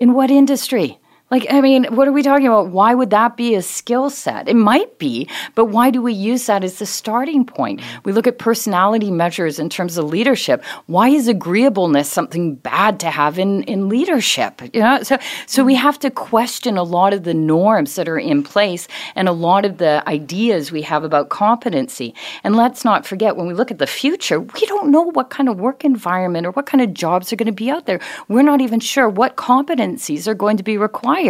[0.00, 0.98] In what industry?
[1.32, 2.68] Like, I mean, what are we talking about?
[2.68, 4.50] Why would that be a skill set?
[4.50, 7.80] It might be, but why do we use that as the starting point?
[8.04, 10.62] We look at personality measures in terms of leadership.
[10.88, 14.60] Why is agreeableness something bad to have in, in leadership?
[14.74, 15.16] You know, so
[15.46, 19.26] so we have to question a lot of the norms that are in place and
[19.26, 22.14] a lot of the ideas we have about competency.
[22.44, 25.48] And let's not forget when we look at the future, we don't know what kind
[25.48, 28.00] of work environment or what kind of jobs are going to be out there.
[28.28, 31.21] We're not even sure what competencies are going to be required.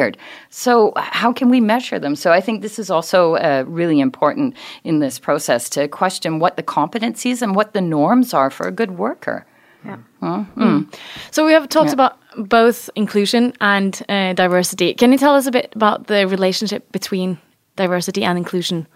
[0.50, 2.16] So, how can we measure them?
[2.16, 6.56] So, I think this is also uh, really important in this process to question what
[6.56, 9.46] the competencies and what the norms are for a good worker.
[9.84, 9.96] Yeah.
[11.32, 14.94] So we have talked about both inclusion and uh, diversity.
[14.94, 17.38] Can you tell us a bit about the relationship between
[17.76, 18.86] diversity and inclusion?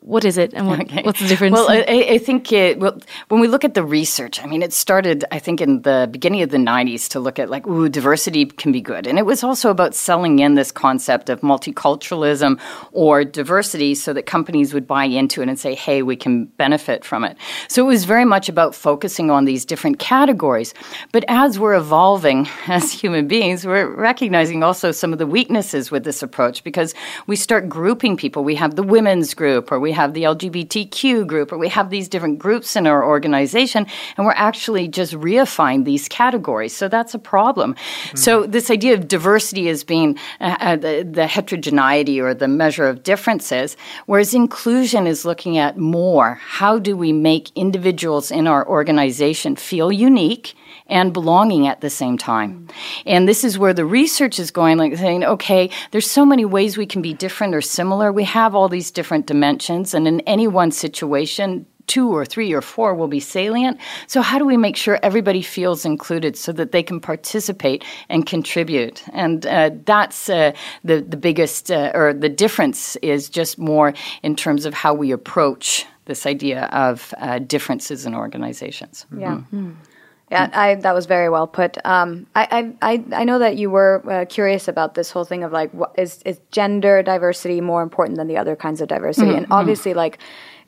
[0.00, 1.02] What is it, and what, Okay.
[1.02, 1.52] what's the difference?
[1.54, 2.98] Well, I, I- think it, well,
[3.28, 6.42] when we look at the research, I mean, it started, I think, in the beginning
[6.42, 9.06] of the 90s to look at like, ooh, diversity can be good.
[9.06, 12.60] And it was also about selling in this concept of multiculturalism
[12.92, 17.04] or diversity so that companies would buy into it and say, hey, we can benefit
[17.04, 17.36] from it.
[17.68, 20.74] So it was very much about focusing on these different categories.
[21.12, 26.04] But as we're evolving as human beings, we're recognizing also some of the weaknesses with
[26.04, 26.94] this approach because
[27.26, 28.44] we start grouping people.
[28.44, 32.08] We have the women's group, or we have the LGBTQ group, or we have these
[32.08, 36.76] different groups in our organization, and we're actually just reifying these categories.
[36.76, 37.74] So that's a problem.
[38.14, 42.86] So this idea of diversity as being uh, uh, the, the heterogeneity or the measure
[42.86, 48.66] of differences, whereas inclusion is looking at more how do we make individuals in our
[48.68, 50.54] organization feel unique
[50.90, 52.68] and belonging at the same time.
[53.06, 56.76] And this is where the research is going, like saying, okay, there's so many ways
[56.76, 58.12] we can be different or similar.
[58.12, 62.62] We have all these different dimensions, and in any one situation, two or three or
[62.62, 63.78] four will be salient.
[64.06, 68.26] So, how do we make sure everybody feels included so that they can participate and
[68.26, 69.02] contribute?
[69.12, 70.52] And uh, that's uh,
[70.84, 75.10] the the biggest, uh, or the difference is just more in terms of how we
[75.10, 79.06] approach this idea of uh, differences in organizations.
[79.16, 79.40] Yeah.
[80.30, 81.84] Yeah, I, that was very well put.
[81.84, 85.42] Um, I, I, I I know that you were uh, curious about this whole thing
[85.42, 89.34] of like, what, is is gender diversity more important than the other kinds of diversity?
[89.34, 90.18] And obviously, like,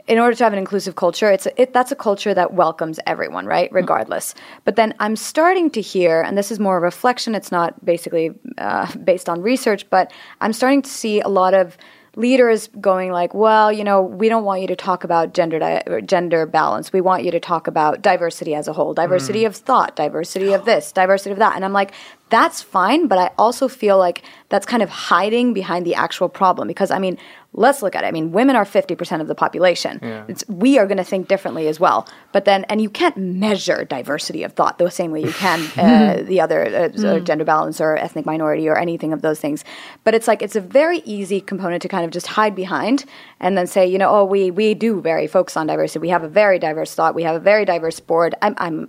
[0.09, 2.99] in order to have an inclusive culture, it's a, it, that's a culture that welcomes
[3.07, 4.35] everyone, right, regardless.
[4.65, 7.37] But then I'm starting to hear, and this is more a reflection.
[7.37, 11.77] It's not basically uh, based on research, but I'm starting to see a lot of
[12.15, 16.03] leaders going like, well, you know, we don't want you to talk about gender di-
[16.05, 16.93] gender balance.
[16.93, 19.47] We want you to talk about diversity as a whole, diversity mm.
[19.47, 21.57] of thought, diversity of this, diversity of that.
[21.57, 21.93] And I'm like,
[22.33, 26.67] that's fine, but I also feel like that's kind of hiding behind the actual problem
[26.67, 27.19] because I mean,
[27.53, 28.07] let's look at it.
[28.07, 29.99] I mean, women are 50% of the population.
[30.29, 32.09] It's, we are going to think differently as well.
[32.33, 36.23] But then, and you can't measure diversity of thought the same way you can uh,
[36.23, 39.63] the other uh, so gender balance or ethnic minority or anything of those things.
[40.03, 43.05] But it's like, it's a very easy component to kind of just hide behind
[43.41, 45.99] and then say, you know, oh, we, we do very focus on diversity.
[45.99, 47.15] We have a very diverse thought.
[47.15, 48.35] We have a very diverse board.
[48.41, 48.89] I'm, I'm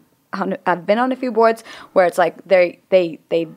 [0.65, 3.47] I've been on a few boards where it's like they, they, they,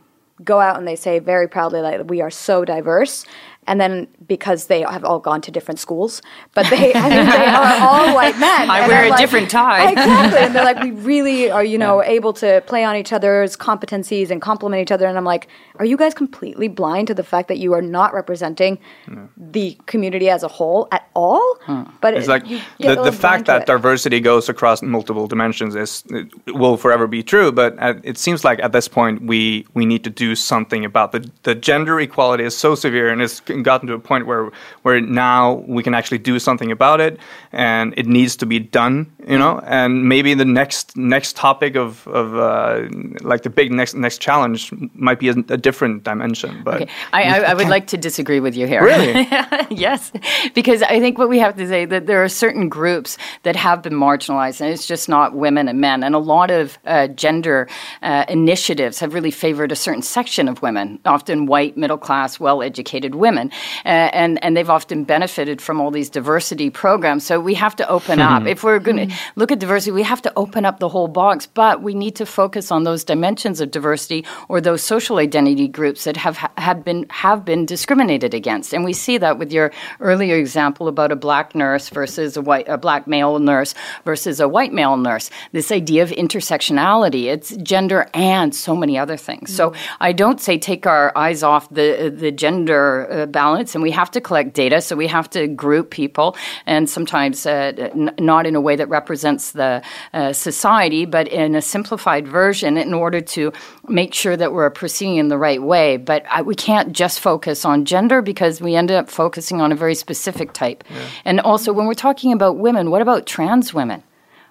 [0.45, 3.25] go out and they say very proudly like we are so diverse
[3.66, 6.22] and then because they have all gone to different schools,
[6.55, 8.70] but they, I mean, they are all white men.
[8.70, 9.90] I wear a like- different tie.
[9.90, 10.38] Exactly.
[10.38, 14.31] And they're like, we really are, you know, able to play on each other's competencies
[14.31, 15.07] and complement each other.
[15.07, 18.14] And I'm like, are you guys completely blind to the fact that you are not
[18.14, 19.26] representing hmm.
[19.37, 21.59] the community as a whole at all?
[21.62, 21.83] Hmm.
[22.00, 23.66] But It's it- like you get a the, the fact that it.
[23.66, 27.52] diversity goes across multiple dimensions is it will forever be true.
[27.52, 31.12] But at, it seems like at this point we we need to do something about
[31.12, 34.51] the the gender equality is so severe and it's gotten to a point where
[34.83, 37.19] where now we can actually do something about it
[37.53, 39.12] and it needs to be done.
[39.27, 42.88] You know, and maybe the next next topic of of uh,
[43.23, 46.62] like the big next next challenge might be a, a different dimension.
[46.64, 46.92] But Okay.
[47.12, 48.83] I, I, I would like to disagree with you here.
[48.85, 49.29] Really?
[49.71, 50.12] yes,
[50.55, 53.83] because I think what we have to say that there are certain groups that have
[53.83, 56.03] been marginalized, and it's just not women and men.
[56.03, 57.69] And a lot of uh, gender
[58.03, 62.62] uh, initiatives have really favored a certain section of women, often white, middle class, well
[62.62, 63.45] educated women,
[63.85, 67.24] uh, and and they've often benefited from all these diversity programs.
[67.24, 68.46] So we have to open up.
[68.46, 71.46] If we're going to look at diversity, we have to open up the whole box.
[71.46, 76.04] But we need to focus on those dimensions of diversity or those social identity groups
[76.04, 78.72] that have have been have been discriminated against.
[78.72, 82.68] And we see that with your earlier example about a black nurse versus a white
[82.68, 85.30] a black male nurse versus a white male nurse.
[85.52, 89.54] This idea of intersectionality, it's gender and so many other things.
[89.54, 93.92] So I don't say take our eyes off the the gender uh, balance, and we
[94.01, 94.79] have to collect data.
[94.81, 96.29] So we have to group people,
[96.66, 99.72] and sometimes uh, n- not in a way that represents the
[100.14, 103.53] uh, society, but in a simplified version, in order to
[104.01, 105.99] make sure that we're proceeding in the right way.
[105.99, 109.77] But I, we can't just focus on gender because we end up focusing on a
[109.85, 110.85] very specific type.
[111.25, 114.03] And also, when we're talking about women, what about trans women?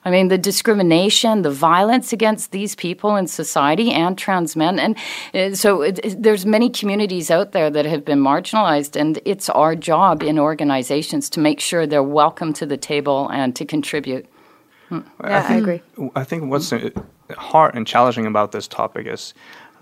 [0.05, 4.79] I mean, the discrimination, the violence against these people in society and trans men.
[4.79, 4.95] And
[5.33, 9.49] uh, so it, it- there's many communities out there that have been marginalized, and it's
[9.49, 14.25] our job in organizations to make sure they're welcome to the table and to contribute.
[14.91, 15.81] Yeah, I agree.
[16.15, 16.89] I think what's uh,
[17.37, 19.33] hard and challenging about this topic is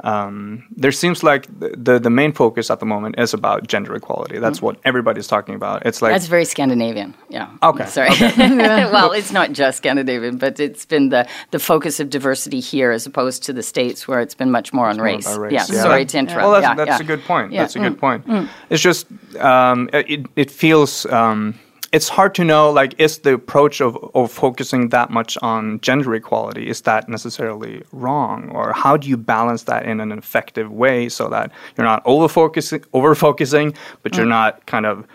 [0.04, 3.96] um, there seems like the, the the main focus at the moment is about gender
[3.96, 4.38] equality.
[4.38, 5.86] That's what everybody's talking about.
[5.86, 7.16] It's like That's very Scandinavian.
[7.30, 7.50] Yeah.
[7.64, 8.10] Okay, Sorry.
[8.38, 13.06] well, it's not just Scandinavian, but it's been the, the focus of diversity here as
[13.06, 15.26] opposed to the States where it's been much more on more race.
[15.26, 15.54] about race.
[15.54, 15.66] Yeah.
[15.70, 16.44] Yeah, Sorry that- to interrupt.
[16.44, 17.06] Well, that's, yeah, that's yeah.
[17.06, 17.54] a good point.
[17.54, 17.62] Yeah.
[17.62, 18.26] That's a good point.
[18.70, 19.08] It's just
[19.40, 21.58] um, it it feels um,
[21.94, 26.14] it's hard to know like is the approach of, of focusing that much on gender
[26.16, 31.08] equality is that necessarily wrong or how do you balance that in an effective way
[31.10, 34.18] so that you're not over focusing over focusing but Mm.
[34.18, 35.06] you're not kind of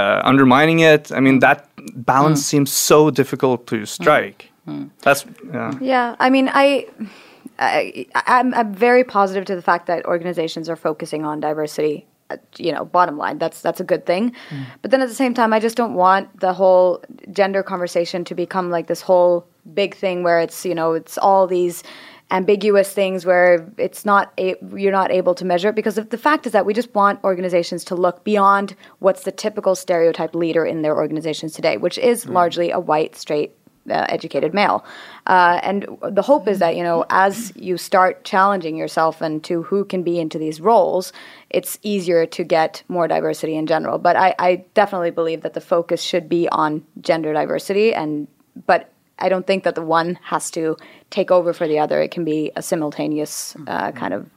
[0.00, 1.10] uh, undermining it.
[1.12, 1.58] I mean that
[1.94, 2.50] balance Mm.
[2.52, 4.50] seems so difficult to strike.
[5.02, 5.72] That's yeah.
[5.80, 6.86] Yeah, I mean, I,
[7.58, 12.04] I I'm, I'm very positive to the fact that organizations are focusing on diversity.
[12.58, 14.32] You know, bottom line, that's that's a good thing.
[14.50, 14.66] Mm.
[14.82, 18.34] But then at the same time, I just don't want the whole gender conversation to
[18.34, 21.82] become like this whole big thing where it's you know it's all these
[22.30, 25.76] ambiguous things where it's not a, you're not able to measure it.
[25.76, 29.74] Because the fact is that we just want organizations to look beyond what's the typical
[29.74, 32.32] stereotype leader in their organizations today, which is mm.
[32.32, 33.55] largely a white straight
[33.90, 34.84] uh, educated male.
[35.26, 39.62] Uh, and the hope is that, you know, as you start challenging yourself and to
[39.62, 41.12] who can be into these roles,
[41.50, 43.98] it's easier to get more diversity in general.
[43.98, 48.28] But I, I definitely believe that the focus should be on gender diversity and
[48.66, 50.76] but I don't think that the one has to
[51.10, 52.02] take over for the other.
[52.02, 54.28] It can be a simultaneous uh, kind of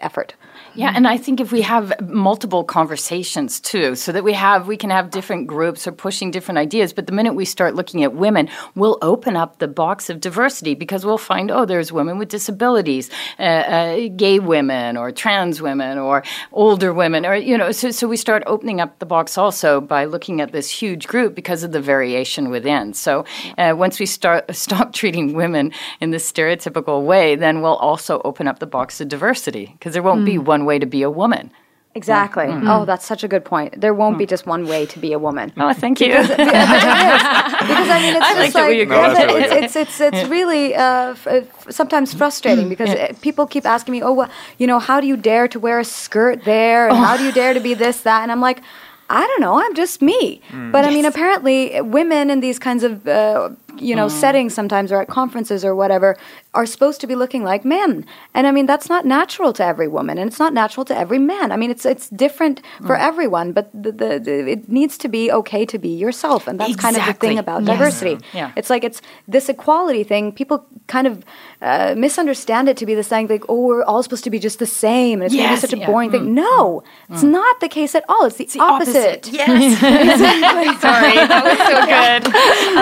[0.00, 0.34] effort.
[0.76, 4.76] Yeah, and I think if we have multiple conversations too, so that we have we
[4.76, 6.92] can have different groups or pushing different ideas.
[6.92, 10.74] But the minute we start looking at women, we'll open up the box of diversity
[10.74, 13.08] because we'll find oh, there's women with disabilities,
[13.38, 17.72] uh, uh, gay women, or trans women, or older women, or you know.
[17.72, 21.34] So so we start opening up the box also by looking at this huge group
[21.34, 22.92] because of the variation within.
[22.92, 23.24] So
[23.56, 28.46] uh, once we start stop treating women in this stereotypical way, then we'll also open
[28.46, 31.50] up the box of diversity because there won't be one way to be a woman.
[31.96, 32.44] Exactly.
[32.50, 33.80] Oh, that's such a good point.
[33.80, 35.50] There won't be just one way to be a woman.
[35.56, 36.08] Oh, thank you.
[36.08, 38.88] because I mean, it's I just like like.
[38.88, 43.46] No, really it's, it's it's it's really uh, f- uh, sometimes frustrating because uh, people
[43.46, 46.44] keep asking me, oh, well, you know, how do you dare to wear a skirt
[46.44, 48.60] there, and how do you dare to be this that, and I'm like.
[49.08, 49.54] I don't know.
[49.64, 50.40] I'm just me.
[50.50, 50.72] Mm.
[50.72, 55.00] But I mean, apparently, women in these kinds of uh, you know settings sometimes, or
[55.02, 56.16] at conferences or whatever,
[56.54, 58.04] are supposed to be looking like men.
[58.34, 61.18] And I mean, that's not natural to every woman and it's not natural to every
[61.18, 61.52] man.
[61.52, 63.00] I mean, it's it's different for Mm.
[63.10, 66.46] everyone, but the, the, the, it needs to be okay to be yourself.
[66.48, 67.68] And that's kind of the thing about Yes.
[67.78, 68.16] diversity.
[68.32, 68.52] Yeah.
[68.56, 70.32] It's like it's this equality thing.
[70.32, 71.24] People kind of
[71.62, 74.58] uh, misunderstand it to be this thing like, oh, we're all supposed to be just
[74.58, 75.20] the same.
[75.20, 75.86] And it's Yes, such a yeah.
[75.86, 75.90] Mm.
[75.92, 76.34] boring thing.
[76.34, 78.24] No, it's not the case at all.
[78.26, 79.28] It's the, opposite.
[79.32, 79.80] Yes.
[80.86, 82.22] Sorry, that was so good.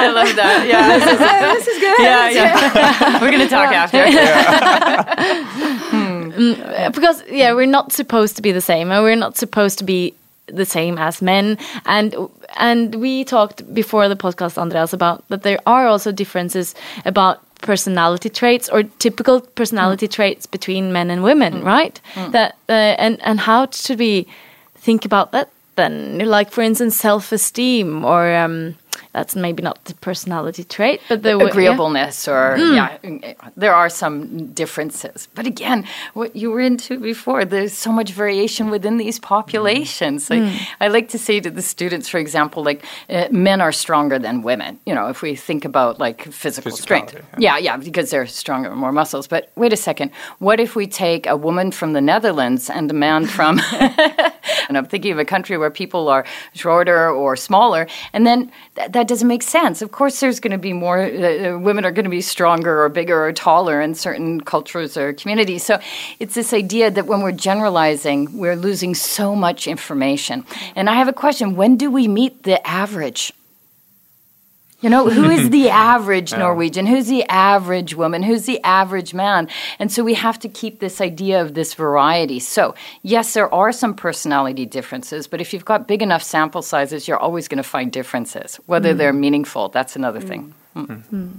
[0.04, 0.66] I love that.
[0.66, 0.83] Yeah.
[0.88, 1.98] This is, this is good.
[2.00, 3.20] yeah, yeah.
[3.20, 4.04] We're gonna talk after.
[5.90, 6.24] Hmm.
[6.36, 9.84] Uh, because yeah we're not supposed to be the same and we're not supposed to
[9.84, 10.12] be
[10.46, 11.58] the same as men.
[11.86, 12.14] And
[12.56, 18.28] and we talked before the podcast andreas about that there are also differences about personality
[18.28, 20.12] traits or typical personality hmm.
[20.12, 21.66] traits between men and women hmm.
[21.66, 22.00] right?
[22.30, 24.26] That uh, and and how should we
[24.76, 26.18] think about that then?
[26.18, 28.74] Like for instance self-esteem or um
[29.14, 31.46] that's maybe not the personality trait but the yeah.
[31.46, 32.98] agreeableness or yeah
[33.56, 35.28] there are some differences.
[35.34, 40.28] But again what you were into before there's so much variation within these populations.
[40.30, 40.42] Like,
[40.80, 44.42] i like to say to the students for example like uh, men are stronger than
[44.42, 47.14] women you know if we think about like physical strength.
[47.14, 49.26] Physicality, yeah yeah because they're stronger more muscles.
[49.28, 52.94] But wait a second what if we take a woman from the netherlands and a
[52.94, 53.60] man from
[54.68, 58.90] and i'm thinking of a country where people are shorter or smaller and then th-
[58.92, 59.82] that doesn't make sense.
[59.82, 62.82] Of course there's going to be more uh, uh, women are going to be stronger
[62.82, 65.64] or bigger or taller in certain cultures or communities.
[65.64, 65.78] So
[66.18, 70.44] it's this idea that when we're generalizing we're losing so much information.
[70.76, 71.56] And i have a question.
[71.56, 73.32] When do we meet the average
[74.84, 76.84] you know, who is the average Norwegian?
[76.84, 78.22] Who's the average woman?
[78.22, 79.48] Who's the average man?
[79.78, 82.38] And so we have to keep this idea of this variety.
[82.38, 87.08] So, yes, there are some personality differences, but if you've got big enough sample sizes,
[87.08, 88.56] you're always going to find differences.
[88.66, 88.98] Whether mm.
[88.98, 90.28] they're meaningful, that's another mm.
[90.28, 90.54] thing.
[90.76, 91.30] Mm.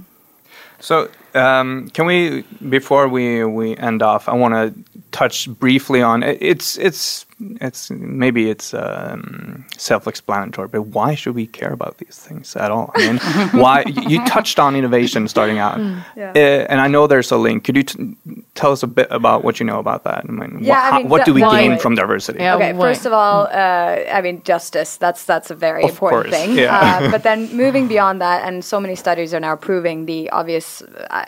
[0.80, 4.28] So, um, can we before we we end off?
[4.30, 4.74] I want to
[5.12, 7.26] touch briefly on it- it's it's
[7.62, 12.92] it's maybe it's um, self-explanatory, but why should we care about these things at all?
[12.96, 13.18] I mean,
[13.62, 15.78] why you touched on innovation starting out,
[16.16, 16.32] Yeah.
[16.34, 17.66] uh, and I know there's a link.
[17.66, 18.16] Could you t-
[18.56, 20.24] tell us a bit about what you know about that?
[20.30, 22.40] I mean, Yeah, wha- I how- mean, what do we why- gain from diversity?
[22.40, 22.56] Yeah.
[22.56, 22.88] Okay, why?
[22.88, 24.96] first of all, uh, I mean justice.
[24.98, 26.58] That's that's a very Of important course, thing.
[26.58, 26.72] yeah.
[27.04, 30.82] Uh, but then moving beyond that, and so many studies are now proving the obvious
[31.10, 31.25] uh,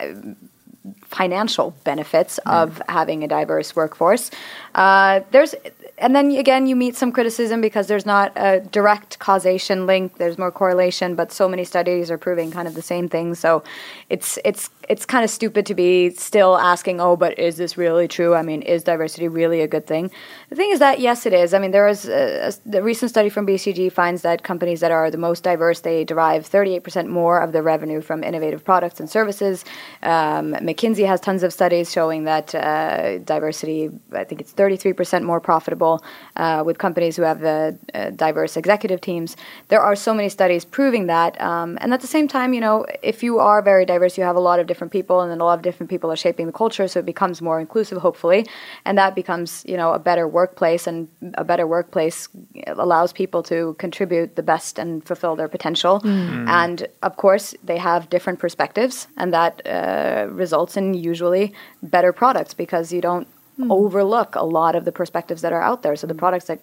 [1.04, 4.30] financial benefits of having a diverse workforce.
[4.74, 5.54] Uh, there's
[5.98, 10.18] and then again you meet some criticism because there's not a direct causation link.
[10.18, 13.34] There's more correlation but so many studies are proving kind of the same thing.
[13.34, 13.62] So
[14.08, 18.08] it's it's it's kind of stupid to be still asking oh but is this really
[18.08, 20.10] true i mean is diversity really a good thing
[20.48, 23.10] the thing is that yes it is i mean there is a, a, the recent
[23.10, 27.40] study from bcg finds that companies that are the most diverse they derive 38% more
[27.40, 29.64] of their revenue from innovative products and services
[30.02, 35.40] um, mckinsey has tons of studies showing that uh, diversity i think it's 33% more
[35.40, 36.02] profitable
[36.36, 39.36] uh, with companies who have uh, uh, diverse executive teams.
[39.68, 41.40] There are so many studies proving that.
[41.40, 44.36] Um, and at the same time, you know, if you are very diverse, you have
[44.36, 46.52] a lot of different people, and then a lot of different people are shaping the
[46.52, 48.46] culture, so it becomes more inclusive, hopefully.
[48.84, 52.28] And that becomes, you know, a better workplace, and a better workplace
[52.66, 56.00] allows people to contribute the best and fulfill their potential.
[56.00, 56.28] Mm.
[56.28, 56.48] Mm.
[56.48, 61.52] And of course, they have different perspectives, and that uh, results in usually
[61.82, 63.26] better products because you don't
[63.56, 63.70] hmm.
[63.70, 65.96] overlook a lot of the perspectives that are out there.
[65.96, 66.18] So the hmm.
[66.18, 66.60] products that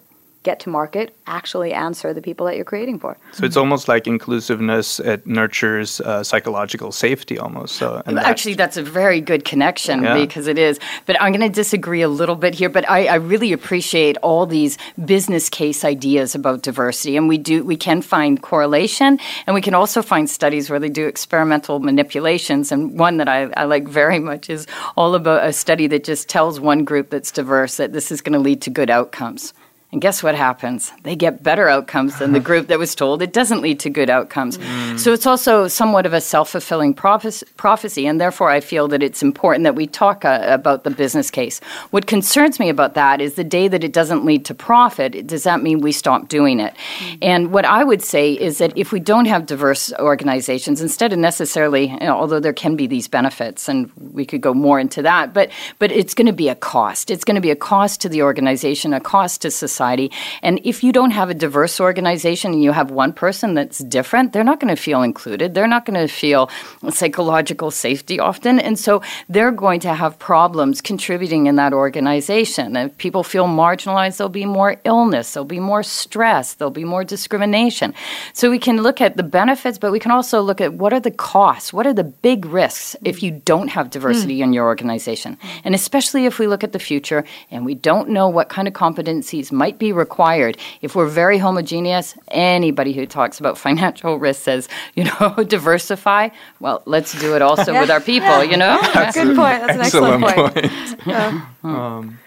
[0.48, 1.06] get to market
[1.38, 3.12] actually answer the people that you're creating for.
[3.32, 5.00] So it's almost like inclusiveness.
[5.12, 7.72] It nurtures uh, psychological safety, almost.
[7.80, 10.14] So and that- Actually, that's a very good connection Yeah.
[10.24, 10.74] because it is.
[11.06, 12.70] But I'm going to disagree a little bit here.
[12.78, 14.78] But I, I really appreciate all these
[15.14, 19.10] business case ideas about diversity, and we do we can find correlation,
[19.46, 22.72] and we can also find studies where they do experimental manipulations.
[22.72, 24.66] And one that I, I like very much is
[24.96, 28.34] all about a study that just tells one group that's diverse that this is going
[28.38, 29.52] to lead to good outcomes.
[29.92, 30.92] And guess what happens?
[31.04, 34.10] They get better outcomes than the group that was told it doesn't lead to good
[34.10, 34.58] outcomes.
[35.00, 39.22] So it's also somewhat of a self fulfilling prophecy, and therefore I feel that it's
[39.22, 41.60] important that we talk uh, about the business case.
[41.90, 45.44] What concerns me about that is the day that it doesn't lead to profit, does
[45.44, 46.74] that mean we stop doing it?
[47.22, 51.20] And what I would say is that if we don't have diverse organizations, instead of
[51.20, 55.02] necessarily, you know, although there can be these benefits, and we could go more into
[55.02, 57.08] that, but but it's going to be a cost.
[57.08, 60.10] It's going to be a cost to the organization, a cost to society society.
[60.42, 64.32] And if you don't have a diverse organization and you have one person that's different,
[64.32, 65.54] they're not going to feel included.
[65.54, 66.48] They're not going to feel
[66.88, 68.58] psychological safety often.
[68.58, 72.76] And so they're going to have problems contributing in that organization.
[72.76, 76.84] And if people feel marginalized, there'll be more illness, there'll be more stress, there'll be
[76.84, 77.92] more discrimination.
[78.32, 81.04] So we can look at the benefits, but we can also look at what are
[81.08, 84.44] the costs, what are the big risks if you don't have diversity mm.
[84.44, 85.36] in your organization.
[85.64, 88.74] And especially if we look at the future and we don't know what kind of
[88.74, 94.68] competencies might be required, if we're very homogeneous, anybody who talks about financial risk says,
[94.94, 96.30] you know, diversify.
[96.60, 97.80] Well, let's do it also yeah.
[97.80, 98.42] with our people, yeah.
[98.42, 98.78] you know?
[98.94, 99.60] That's Good point.
[99.60, 101.00] That's an excellent, excellent point.
[101.00, 101.64] point.
[101.64, 102.18] um,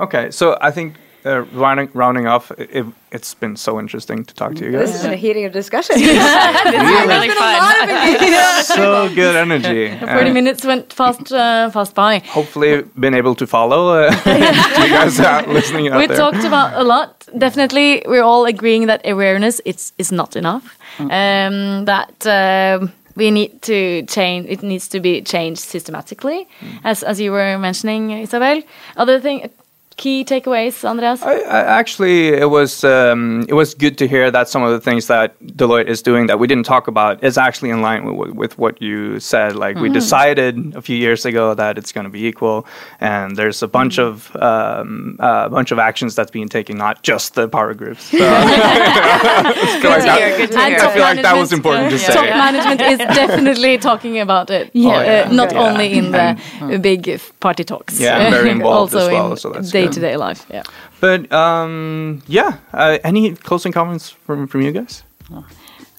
[0.00, 4.54] okay, so I think uh, rounding, rounding off, it, has been so interesting to talk
[4.54, 4.80] to you guys.
[4.80, 5.96] This has been a heating of discussion.
[6.00, 8.64] yeah, really, really fun.
[8.64, 9.96] so good energy.
[9.98, 12.18] Forty uh, minutes went fast, uh, fast by.
[12.18, 16.16] Hopefully, been able to follow uh, you guys out listening out we there.
[16.16, 17.28] talked about a lot.
[17.36, 20.78] Definitely, we're all agreeing that awareness it's is not enough.
[20.98, 21.10] Mm.
[21.10, 22.26] Um, that.
[22.26, 26.80] Um, we need to change it needs to be changed systematically mm.
[26.84, 28.62] as as you were mentioning isabelle
[28.96, 29.50] other thing
[29.96, 31.22] key takeaways, Andreas?
[31.22, 34.80] I, I, actually, it was um, it was good to hear that some of the
[34.80, 38.30] things that Deloitte is doing that we didn't talk about is actually in line with,
[38.30, 39.56] with what you said.
[39.56, 39.82] Like mm-hmm.
[39.82, 42.66] we decided a few years ago that it's going to be equal,
[43.00, 44.36] and there's a bunch mm-hmm.
[44.36, 48.12] of um, a bunch of actions that's being taken, not just the power groups.
[48.22, 50.36] So, good to hear.
[50.36, 50.78] Good to hear.
[50.78, 52.12] I feel like that was important to say.
[52.12, 54.70] Top management is definitely talking about it.
[54.72, 55.28] Yeah, oh, yeah.
[55.28, 55.62] Uh, not yeah.
[55.62, 57.98] only in the and, big party talks.
[57.98, 59.36] Yeah, I'm very involved also as well.
[59.36, 60.46] So that's day to day life.
[60.50, 60.62] Yeah.
[61.00, 65.02] But um, yeah, uh, any closing comments from from you guys?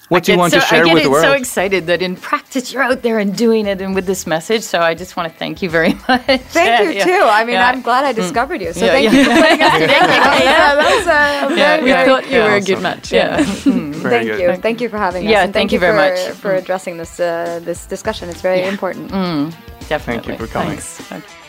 [0.08, 1.24] What do you want so, to share with the world?
[1.24, 4.62] so excited that in practice you're out there and doing it and with this message.
[4.62, 6.22] So I just want to thank you very much.
[6.26, 7.04] Thank yeah, you yeah.
[7.04, 7.22] too.
[7.24, 7.68] I mean, yeah.
[7.68, 8.16] I'm glad I mm.
[8.16, 8.72] discovered you.
[8.74, 9.88] So thank you for putting us together.
[9.88, 13.12] yeah, that was uh, very, we very, thought you were a good match.
[13.12, 13.44] Yeah.
[13.64, 13.94] Mm.
[14.02, 14.40] thank good.
[14.40, 14.56] you.
[14.56, 15.30] Thank you for having us.
[15.30, 18.28] Yeah, thank, thank, you very for, much for addressing this uh, this discussion.
[18.28, 19.10] It's very important.
[19.10, 19.54] Mm,
[19.88, 20.36] definitely.
[20.36, 20.78] Thank you for coming.
[20.78, 21.43] Thanks.